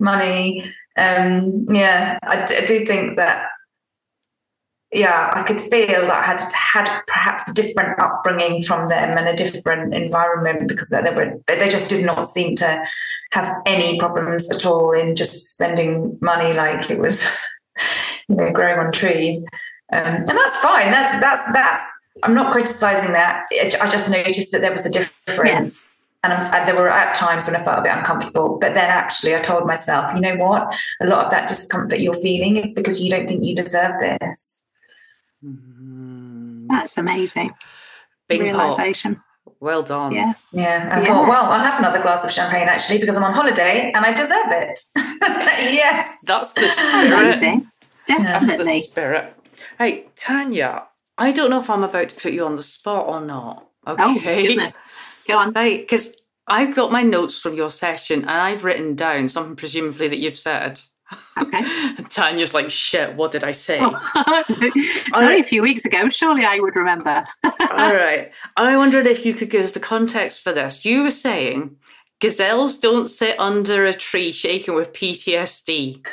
[0.00, 0.72] money.
[0.96, 3.48] Um, yeah, I, d- I do think that
[4.92, 9.26] yeah, I could feel that I had had perhaps a different upbringing from them and
[9.26, 12.84] a different environment because they were they just did not seem to
[13.30, 17.24] have any problems at all in just spending money like it was
[18.28, 19.42] you know growing on trees
[19.94, 23.46] um, and that's fine that's that's that's I'm not criticizing that.
[23.52, 25.88] I just noticed that there was a difference.
[26.22, 28.58] and, and, there were at times when I felt a bit uncomfortable.
[28.60, 30.74] But then actually, I told myself, you know what?
[31.00, 34.62] A lot of that discomfort you're feeling is because you don't think you deserve this.
[35.44, 36.68] Mm-hmm.
[36.68, 37.54] That's amazing.
[38.28, 39.20] Big realization.
[39.60, 40.12] Well done.
[40.12, 40.34] Yeah.
[40.52, 40.88] Yeah.
[40.92, 41.06] I yeah.
[41.06, 44.12] thought, well, I'll have another glass of champagne actually because I'm on holiday and I
[44.12, 44.80] deserve it.
[44.96, 46.18] yes.
[46.24, 47.12] That's the spirit.
[47.12, 47.70] Amazing.
[48.06, 48.56] Definitely.
[48.56, 49.36] That's the spirit.
[49.78, 50.84] Hey, Tanya,
[51.18, 53.68] I don't know if I'm about to put you on the spot or not.
[53.86, 54.40] Oh, okay.
[54.40, 54.88] Oh, goodness.
[55.28, 55.52] Go on.
[55.52, 60.08] Right, because I've got my notes from your session and I've written down something presumably
[60.08, 60.80] that you've said.
[61.38, 61.62] Okay.
[62.08, 63.78] Tanya's like, shit, what did I say?
[63.80, 64.44] Oh,
[65.14, 66.08] only a few weeks ago.
[66.10, 67.24] Surely I would remember.
[67.44, 68.30] all right.
[68.56, 70.84] I wondered if you could give us the context for this.
[70.84, 71.76] You were saying
[72.20, 76.06] gazelles don't sit under a tree shaking with PTSD.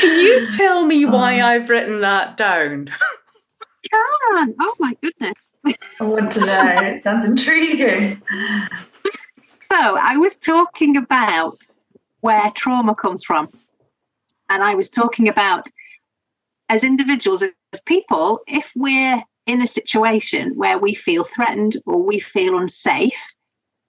[0.00, 2.90] Can you tell me why um, I've written that down?
[3.90, 4.54] can.
[4.60, 5.54] Oh my goodness.
[6.00, 6.80] I want to know.
[6.82, 8.22] It sounds intriguing.
[9.62, 11.62] So I was talking about
[12.20, 13.48] where trauma comes from.
[14.48, 15.68] And I was talking about
[16.68, 22.20] as individuals, as people, if we're in a situation where we feel threatened or we
[22.20, 23.20] feel unsafe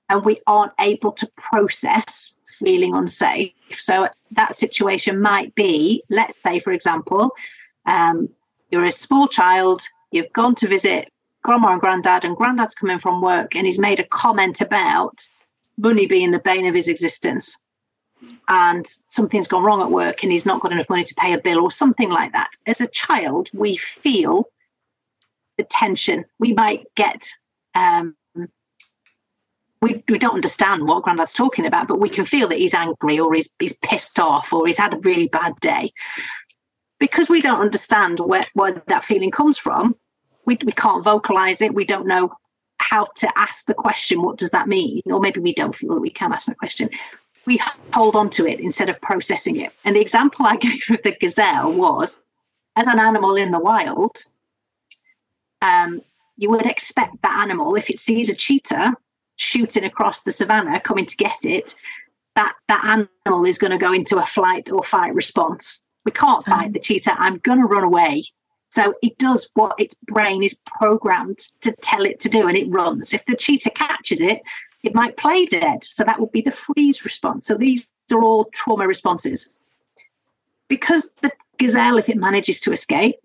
[0.09, 3.51] and we aren't able to process feeling unsafe.
[3.77, 7.31] So that situation might be, let's say, for example,
[7.85, 8.29] um,
[8.69, 9.81] you're a small child,
[10.11, 11.11] you've gone to visit
[11.43, 15.27] grandma and granddad, and granddad's coming from work and he's made a comment about
[15.77, 17.57] money being the bane of his existence.
[18.47, 21.37] And something's gone wrong at work and he's not got enough money to pay a
[21.37, 22.49] bill or something like that.
[22.65, 24.49] As a child, we feel
[25.57, 26.25] the tension.
[26.39, 27.29] We might get
[27.75, 28.15] um,
[29.87, 33.19] we, we don't understand what Grandad's talking about, but we can feel that he's angry
[33.19, 35.91] or he's, he's pissed off or he's had a really bad day.
[36.99, 39.95] Because we don't understand where, where that feeling comes from,
[40.45, 41.73] we, we can't vocalize it.
[41.73, 42.31] We don't know
[42.79, 45.01] how to ask the question, what does that mean?
[45.05, 46.89] Or maybe we don't feel that we can ask the question.
[47.45, 47.61] We
[47.93, 49.71] hold on to it instead of processing it.
[49.85, 52.21] And the example I gave of the gazelle was
[52.75, 54.17] as an animal in the wild,
[55.61, 56.01] um,
[56.35, 58.95] you would expect that animal, if it sees a cheetah,
[59.37, 61.73] shooting across the savannah coming to get it,
[62.35, 65.83] that that animal is going to go into a flight or fight response.
[66.05, 67.15] We can't fight the cheetah.
[67.17, 68.23] I'm going to run away.
[68.69, 72.69] So it does what its brain is programmed to tell it to do, and it
[72.69, 73.13] runs.
[73.13, 74.41] If the cheetah catches it,
[74.83, 75.83] it might play dead.
[75.83, 77.47] So that would be the freeze response.
[77.47, 79.57] So these are all trauma responses.
[80.67, 83.15] Because the gazelle, if it manages to escape,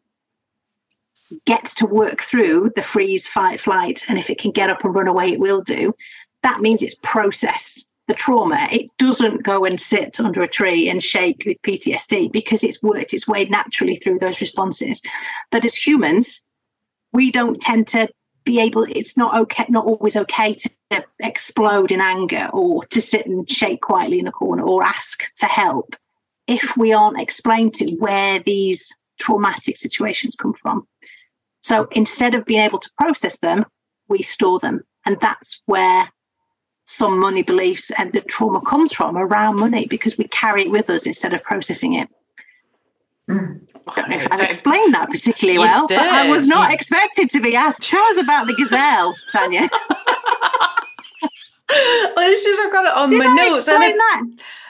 [1.45, 4.95] gets to work through the freeze, fight, flight, and if it can get up and
[4.95, 5.95] run away, it will do.
[6.43, 8.69] That means it's processed the trauma.
[8.71, 13.15] It doesn't go and sit under a tree and shake with PTSD because it's worked
[13.15, 15.01] its way naturally through those responses.
[15.51, 16.43] But as humans,
[17.13, 18.09] we don't tend to
[18.45, 20.71] be able, it's not okay, not always okay to
[21.21, 25.47] explode in anger or to sit and shake quietly in a corner or ask for
[25.47, 25.95] help
[26.49, 30.87] if we aren't explained to where these traumatic situations come from.
[31.63, 33.65] So instead of being able to process them,
[34.09, 34.83] we store them.
[35.07, 36.09] And that's where
[36.85, 40.91] some money beliefs and the trauma comes from around money because we carry it with
[40.91, 42.09] us instead of processing it.
[43.29, 43.61] Mm.
[43.87, 45.99] I don't know if I've explained that particularly you well, did.
[45.99, 46.75] but I was not you...
[46.75, 47.83] expected to be asked.
[47.83, 49.69] Tell us about the gazelle, Tanya.
[52.17, 53.67] well, it's just I've got it on did my I notes.
[53.67, 54.23] Explain that?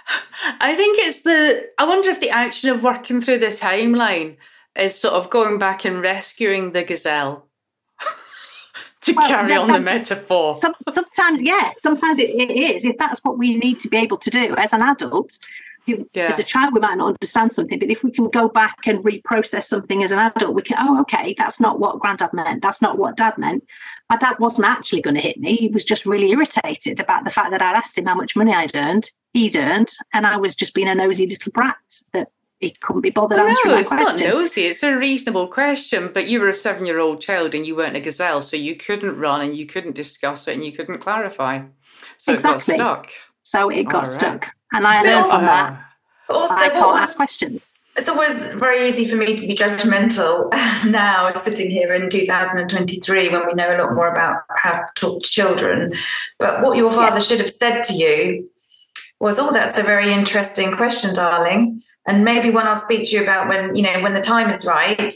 [0.61, 1.69] I think it's the.
[1.79, 4.37] I wonder if the action of working through the timeline
[4.77, 7.49] is sort of going back and rescuing the gazelle
[9.03, 10.55] to well, carry on the metaphor.
[10.55, 12.85] Some, sometimes, yeah, sometimes it, it is.
[12.85, 15.39] If that's what we need to be able to do as an adult,
[15.87, 16.27] yeah.
[16.27, 19.05] as a child, we might not understand something, but if we can go back and
[19.05, 22.63] reprocess something as an adult, we can, oh, okay, that's not what granddad meant.
[22.63, 23.67] That's not what dad meant.
[24.09, 25.57] My dad wasn't actually going to hit me.
[25.57, 28.55] He was just really irritated about the fact that I'd asked him how much money
[28.55, 29.11] I'd earned.
[29.33, 31.77] He'd earned, and I was just being a nosy little brat
[32.13, 32.31] that
[32.63, 34.27] he couldn't be bothered no, answering No, it's question.
[34.27, 34.67] not nosy.
[34.67, 36.11] It's a reasonable question.
[36.15, 39.41] But you were a seven-year-old child and you weren't a gazelle, so you couldn't run
[39.43, 41.63] and you couldn't discuss it and you couldn't clarify.
[42.19, 42.75] So exactly.
[42.75, 43.13] it got stuck.
[43.43, 45.85] So it got stuck, and I learned from that.
[46.29, 47.75] Also, I can't ask questions.
[47.97, 50.51] It's always very easy for me to be judgmental
[50.89, 55.23] now, sitting here in 2023 when we know a lot more about how to talk
[55.23, 55.93] to children.
[56.39, 57.23] But what your father yeah.
[57.23, 58.49] should have said to you
[59.19, 63.23] was, "Oh, that's a very interesting question, darling." And maybe one I'll speak to you
[63.23, 65.15] about when you know when the time is right.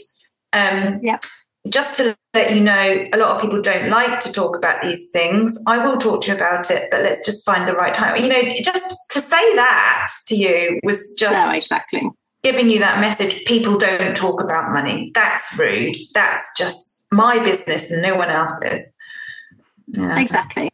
[0.53, 1.19] Um, yeah.
[1.67, 5.09] Just to let you know, a lot of people don't like to talk about these
[5.11, 5.61] things.
[5.67, 8.23] I will talk to you about it, but let's just find the right time.
[8.23, 12.09] You know, just to say that to you was just no, exactly
[12.43, 13.43] giving you that message.
[13.45, 15.11] People don't talk about money.
[15.13, 15.97] That's rude.
[16.13, 18.81] That's just my business and no one else's.
[19.87, 20.19] Yeah.
[20.19, 20.69] Exactly.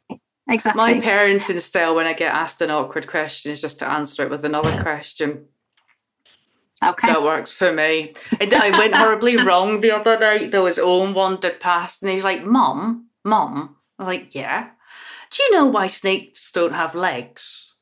[0.50, 0.78] Exactly.
[0.78, 4.30] My parenting style when I get asked an awkward question is just to answer it
[4.30, 5.46] with another question.
[6.82, 7.08] Okay.
[7.08, 8.14] That works for me.
[8.40, 10.52] I went horribly wrong the other night.
[10.52, 13.76] There was Owen wandered past and he's like, Mom, Mom.
[14.00, 14.70] I'm like, Yeah.
[15.30, 17.76] Do you know why snakes don't have legs?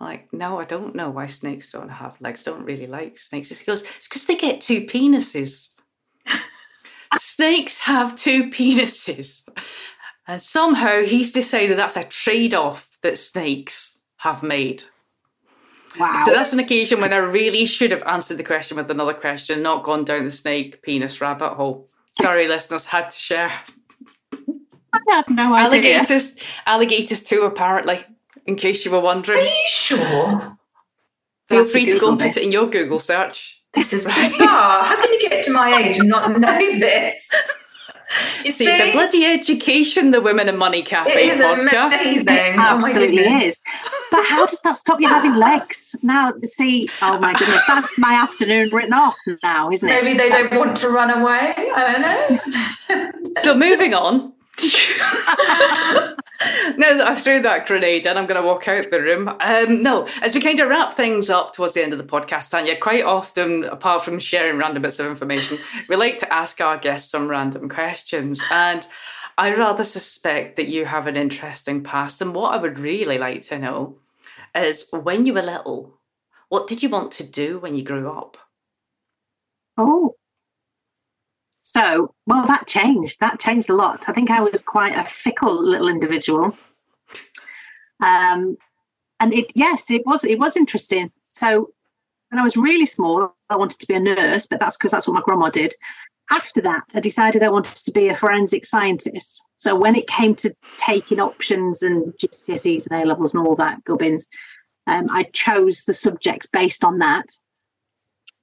[0.00, 2.44] I'm like, no, I don't know why snakes don't have legs.
[2.44, 3.50] Don't really like snakes.
[3.50, 5.76] He goes, It's because they get two penises.
[7.16, 9.42] snakes have two penises.
[10.26, 14.82] And somehow he's decided that's a trade off that snakes have made.
[15.98, 16.22] Wow.
[16.26, 19.62] So that's an occasion when I really should have answered the question with another question,
[19.62, 21.88] not gone down the snake penis rabbit hole.
[22.20, 23.52] Sorry, listeners, had to share.
[24.92, 25.66] I have no idea.
[25.66, 26.36] Alligators,
[26.66, 28.04] alligators too, apparently,
[28.46, 29.40] in case you were wondering.
[29.40, 30.58] Are you sure?
[31.48, 33.62] Feel free to, to go and put it in your Google search.
[33.74, 34.84] This is bizarre.
[34.84, 37.30] How can you get to my age and not know this?
[38.44, 42.00] You see, see, it's a bloody education, the Women and Money Cafe it is podcast.
[42.00, 42.28] Amazing.
[42.28, 43.62] It oh absolutely oh is.
[44.10, 45.94] But how does that stop you having legs?
[46.02, 50.02] Now, see, oh my goodness, that's my afternoon written off now, isn't it?
[50.02, 50.50] Maybe they that's...
[50.50, 51.54] don't want to run away.
[51.56, 52.38] I
[52.88, 53.42] don't know.
[53.42, 54.32] so moving on.
[56.76, 59.28] now that I threw that grenade and I'm going to walk out the room.
[59.40, 62.50] Um, no, as we kind of wrap things up towards the end of the podcast,
[62.50, 65.58] Tanya, quite often, apart from sharing random bits of information,
[65.88, 68.40] we like to ask our guests some random questions.
[68.52, 68.86] And
[69.36, 72.22] I rather suspect that you have an interesting past.
[72.22, 73.98] And what I would really like to know
[74.54, 75.98] is when you were little,
[76.50, 78.36] what did you want to do when you grew up?
[79.76, 80.14] Oh,
[81.70, 83.20] so, well, that changed.
[83.20, 84.08] That changed a lot.
[84.08, 86.56] I think I was quite a fickle little individual.
[88.02, 88.56] Um,
[89.20, 91.12] and it, yes, it was, it was interesting.
[91.28, 91.68] So,
[92.30, 95.06] when I was really small, I wanted to be a nurse, but that's because that's
[95.06, 95.74] what my grandma did.
[96.30, 99.42] After that, I decided I wanted to be a forensic scientist.
[99.58, 103.84] So, when it came to taking options and GCSEs and A levels and all that
[103.84, 104.26] gubbins,
[104.86, 107.26] um, I chose the subjects based on that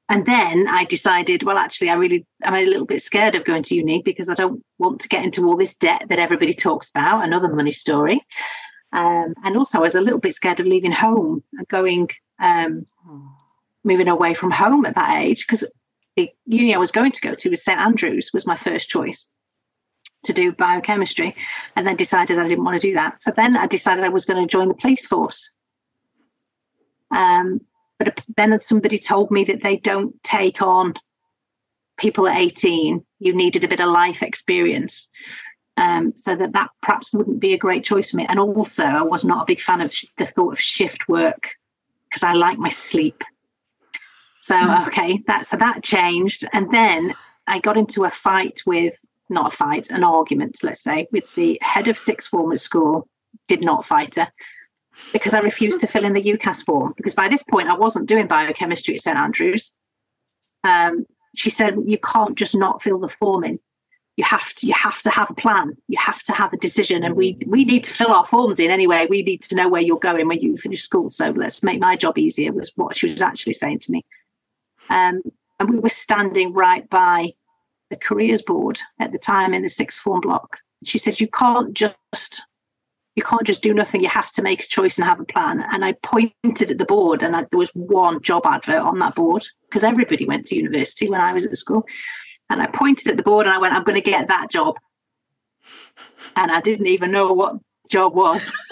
[0.08, 3.64] and then I decided, well, actually, I really, I'm a little bit scared of going
[3.64, 6.91] to uni because I don't want to get into all this debt that everybody talks
[6.91, 8.22] about, another money story.
[8.93, 12.86] Um, and also, I was a little bit scared of leaving home and going, um,
[13.84, 15.64] moving away from home at that age because
[16.16, 19.30] the uni I was going to go to was St Andrews was my first choice
[20.24, 21.36] to do biochemistry,
[21.76, 23.20] and then decided I didn't want to do that.
[23.22, 25.51] So then I decided I was going to join the police force.
[27.12, 27.62] Um,
[28.00, 30.93] but then somebody told me that they don't take on
[31.98, 33.04] people at 18.
[33.20, 35.10] You needed a bit of life experience.
[35.78, 38.26] Um, so that that perhaps wouldn't be a great choice for me.
[38.30, 41.52] And also, I was not a big fan of the thought of shift work
[42.10, 43.22] because I like my sleep.
[44.39, 44.88] So hmm.
[44.88, 47.14] okay, that so that changed, and then
[47.48, 48.98] I got into a fight with
[49.30, 53.10] not a fight, an argument, let's say, with the head of sixth form at school.
[53.50, 54.32] Did not fight her
[55.14, 58.08] because I refused to fill in the UCAS form because by this point I wasn't
[58.08, 59.74] doing biochemistry at St Andrews.
[60.64, 63.60] Um, she said you can't just not fill the form in.
[64.18, 65.76] You have to you have to have a plan.
[65.88, 68.72] You have to have a decision, and we we need to fill our forms in
[68.72, 69.08] anyway.
[69.10, 71.10] We need to know where you're going when you finish school.
[71.10, 72.54] So let's make my job easier.
[72.54, 74.06] Was what she was actually saying to me.
[74.89, 75.22] Um,
[75.60, 77.34] and we were standing right by
[77.89, 80.60] the careers board at the time in the sixth form block.
[80.84, 82.43] She said you can't just
[83.16, 84.01] you can't just do nothing.
[84.01, 85.66] You have to make a choice and have a plan.
[85.72, 89.16] And I pointed at the board, and I, there was one job advert on that
[89.16, 91.86] board because everybody went to university when I was at school.
[92.49, 94.76] And I pointed at the board and I went, I'm going to get that job.
[96.36, 97.55] And I didn't even know what
[97.89, 98.51] job was.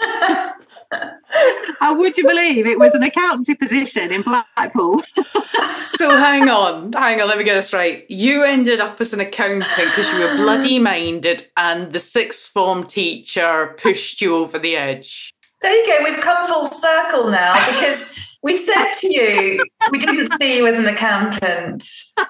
[1.80, 5.02] How would you believe it was an accountancy position in Blackpool?
[5.96, 8.08] so hang on, hang on, let me get this right.
[8.10, 12.86] You ended up as an accountant because you were bloody minded and the sixth form
[12.86, 15.32] teacher pushed you over the edge.
[15.62, 18.06] There you go, we've come full circle now because
[18.42, 21.88] we said to you we didn't see you as an accountant.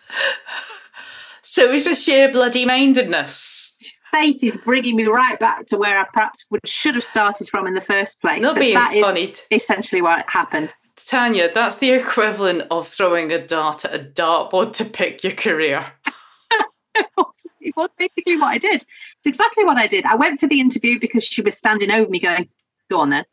[1.46, 3.53] So it was just sheer bloody mindedness
[4.14, 7.66] fate is bringing me right back to where I perhaps would should have started from
[7.66, 8.40] in the first place.
[8.40, 9.24] Not being that funny.
[9.24, 10.74] Is essentially what happened.
[10.96, 15.92] Tanya, that's the equivalent of throwing a dart at a dartboard to pick your career.
[17.60, 18.82] it was basically what I did.
[18.82, 20.04] It's exactly what I did.
[20.04, 22.48] I went for the interview because she was standing over me going,
[22.90, 23.24] Go on then.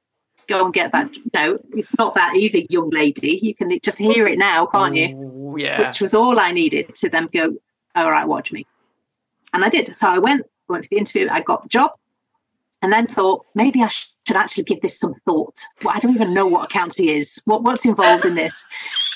[0.47, 1.11] Go and get that.
[1.33, 3.39] No, it's not that easy, young lady.
[3.41, 5.55] You can just hear it now, can't you?
[5.57, 5.87] Yeah.
[5.87, 7.53] Which was all I needed to then go,
[7.95, 8.65] All right, watch me.
[9.53, 9.95] And I did.
[9.95, 11.91] So I went went for the interview, I got the job,
[12.81, 15.59] and then thought maybe I should actually give this some thought.
[15.83, 17.41] Well, I don't even know what accountancy is.
[17.45, 18.65] What, what's involved in this?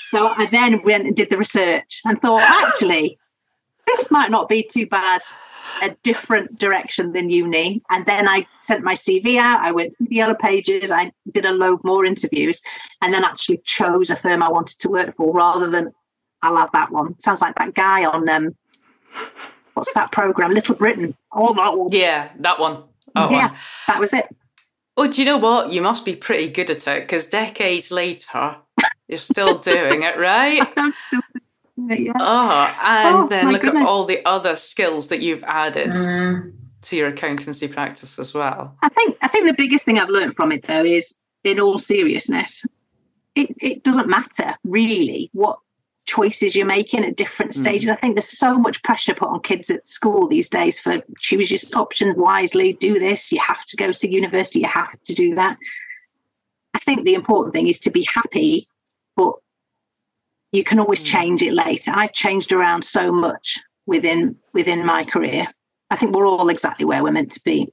[0.10, 3.18] So I then went and did the research and thought, actually,
[3.88, 5.22] this might not be too bad.
[5.82, 7.82] a different direction than uni.
[7.90, 9.62] And then I sent my CV out.
[9.62, 10.92] I went through the yellow pages.
[10.92, 12.62] I did a load more interviews
[13.02, 15.92] and then actually chose a firm I wanted to work for rather than
[16.42, 17.20] I'll have that one.
[17.20, 18.56] Sounds like that guy on um
[19.76, 20.52] what's that program?
[20.52, 21.16] Little Britain.
[21.32, 21.90] Oh that one.
[21.92, 22.84] Yeah, that one.
[23.14, 23.58] That yeah, one.
[23.88, 24.28] that was it.
[24.98, 25.72] Oh, do you know what?
[25.72, 28.56] You must be pretty good at it because decades later,
[29.08, 30.68] you're still doing it, right?
[30.78, 31.22] I'm still
[31.78, 32.14] yeah.
[32.20, 33.84] Oh, and oh, then look goodness.
[33.84, 36.54] at all the other skills that you've added mm.
[36.84, 38.78] to your accountancy practice as well.
[38.82, 41.78] I think I think the biggest thing I've learned from it though is in all
[41.78, 42.66] seriousness,
[43.36, 45.60] it, it doesn't matter really what
[46.06, 47.56] choices you're making at different mm.
[47.56, 47.90] stages.
[47.90, 47.94] Mm.
[47.94, 51.52] I think there's so much pressure put on kids at school these days for choose
[51.52, 55.36] your options wisely, do this, you have to go to university, you have to do
[55.36, 55.58] that.
[56.74, 58.68] I think the important thing is to be happy,
[59.16, 59.34] but
[60.52, 61.08] you can always mm.
[61.08, 61.92] change it later.
[61.94, 65.48] I've changed around so much within within my career.
[65.90, 67.72] I think we're all exactly where we're meant to be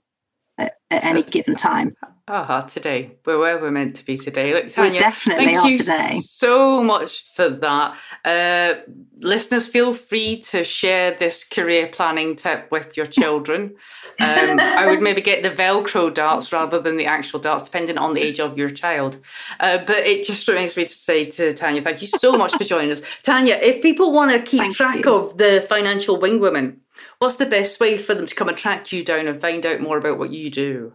[0.59, 1.97] at, at any given time.
[2.29, 4.55] Ah, today we're where we're meant to be today.
[4.55, 6.21] Look, Tanya, we definitely thank you today.
[6.23, 7.99] So much for that.
[8.25, 8.75] Uh,
[9.19, 13.75] listeners, feel free to share this career planning tip with your children.
[14.21, 18.15] Um, I would maybe get the Velcro darts rather than the actual darts, depending on
[18.15, 19.19] the age of your child.
[19.59, 22.63] Uh, but it just reminds me to say to Tanya, thank you so much for
[22.63, 23.03] joining us.
[23.25, 25.13] Tanya, if people want to keep thank track you.
[25.13, 26.83] of the financial wing women,
[27.19, 29.81] what's the best way for them to come and track you down and find out
[29.81, 30.95] more about what you do?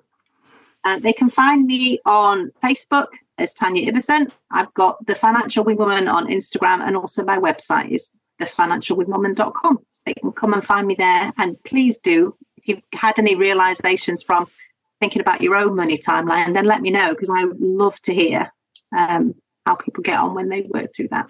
[0.83, 3.07] Uh, they can find me on Facebook
[3.37, 4.31] as Tanya Ibberson.
[4.51, 9.79] I've got the Financial Wing Woman on Instagram, and also my website is thefinancialwingwoman.com.
[9.91, 11.33] So they can come and find me there.
[11.37, 14.47] And please do, if you've had any realizations from
[14.99, 18.51] thinking about your own money timeline, then let me know because I love to hear
[18.95, 21.29] um, how people get on when they work through that.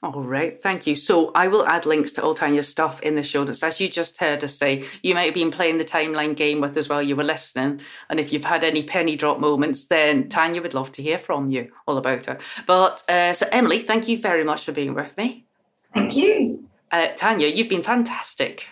[0.00, 0.94] All right, thank you.
[0.94, 3.64] So I will add links to all Tanya's stuff in the show notes.
[3.64, 6.76] As you just heard us say, you might have been playing the timeline game with
[6.76, 7.80] us while you were listening.
[8.08, 11.50] And if you've had any penny drop moments, then Tanya would love to hear from
[11.50, 12.40] you all about it.
[12.64, 15.46] But uh, so, Emily, thank you very much for being with me.
[15.92, 16.64] Thank you.
[16.92, 18.66] Uh, Tanya, you've been fantastic.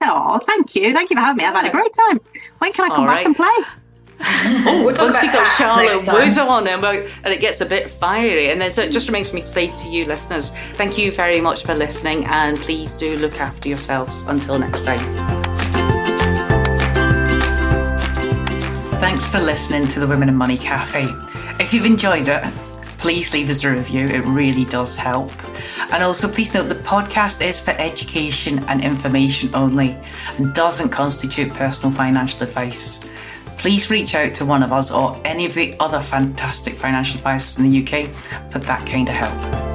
[0.00, 0.94] Oh, thank you.
[0.94, 1.44] Thank you for having me.
[1.44, 2.18] I've had a great time.
[2.58, 3.26] When can I come all back right.
[3.26, 3.81] and play?
[4.20, 8.50] Oh, once we got Charlotte Wood on and, and it gets a bit fiery.
[8.50, 11.40] And then so it just remains me to say to you, listeners, thank you very
[11.40, 14.26] much for listening, and please do look after yourselves.
[14.26, 14.98] Until next time.
[19.00, 21.06] Thanks for listening to the Women and Money Cafe.
[21.58, 22.44] If you've enjoyed it,
[22.98, 24.06] please leave us a review.
[24.06, 25.32] It really does help.
[25.92, 29.96] And also, please note the podcast is for education and information only
[30.38, 33.00] and doesn't constitute personal financial advice
[33.62, 37.60] please reach out to one of us or any of the other fantastic financial advisors
[37.60, 38.10] in the UK
[38.50, 39.71] for that kind of help.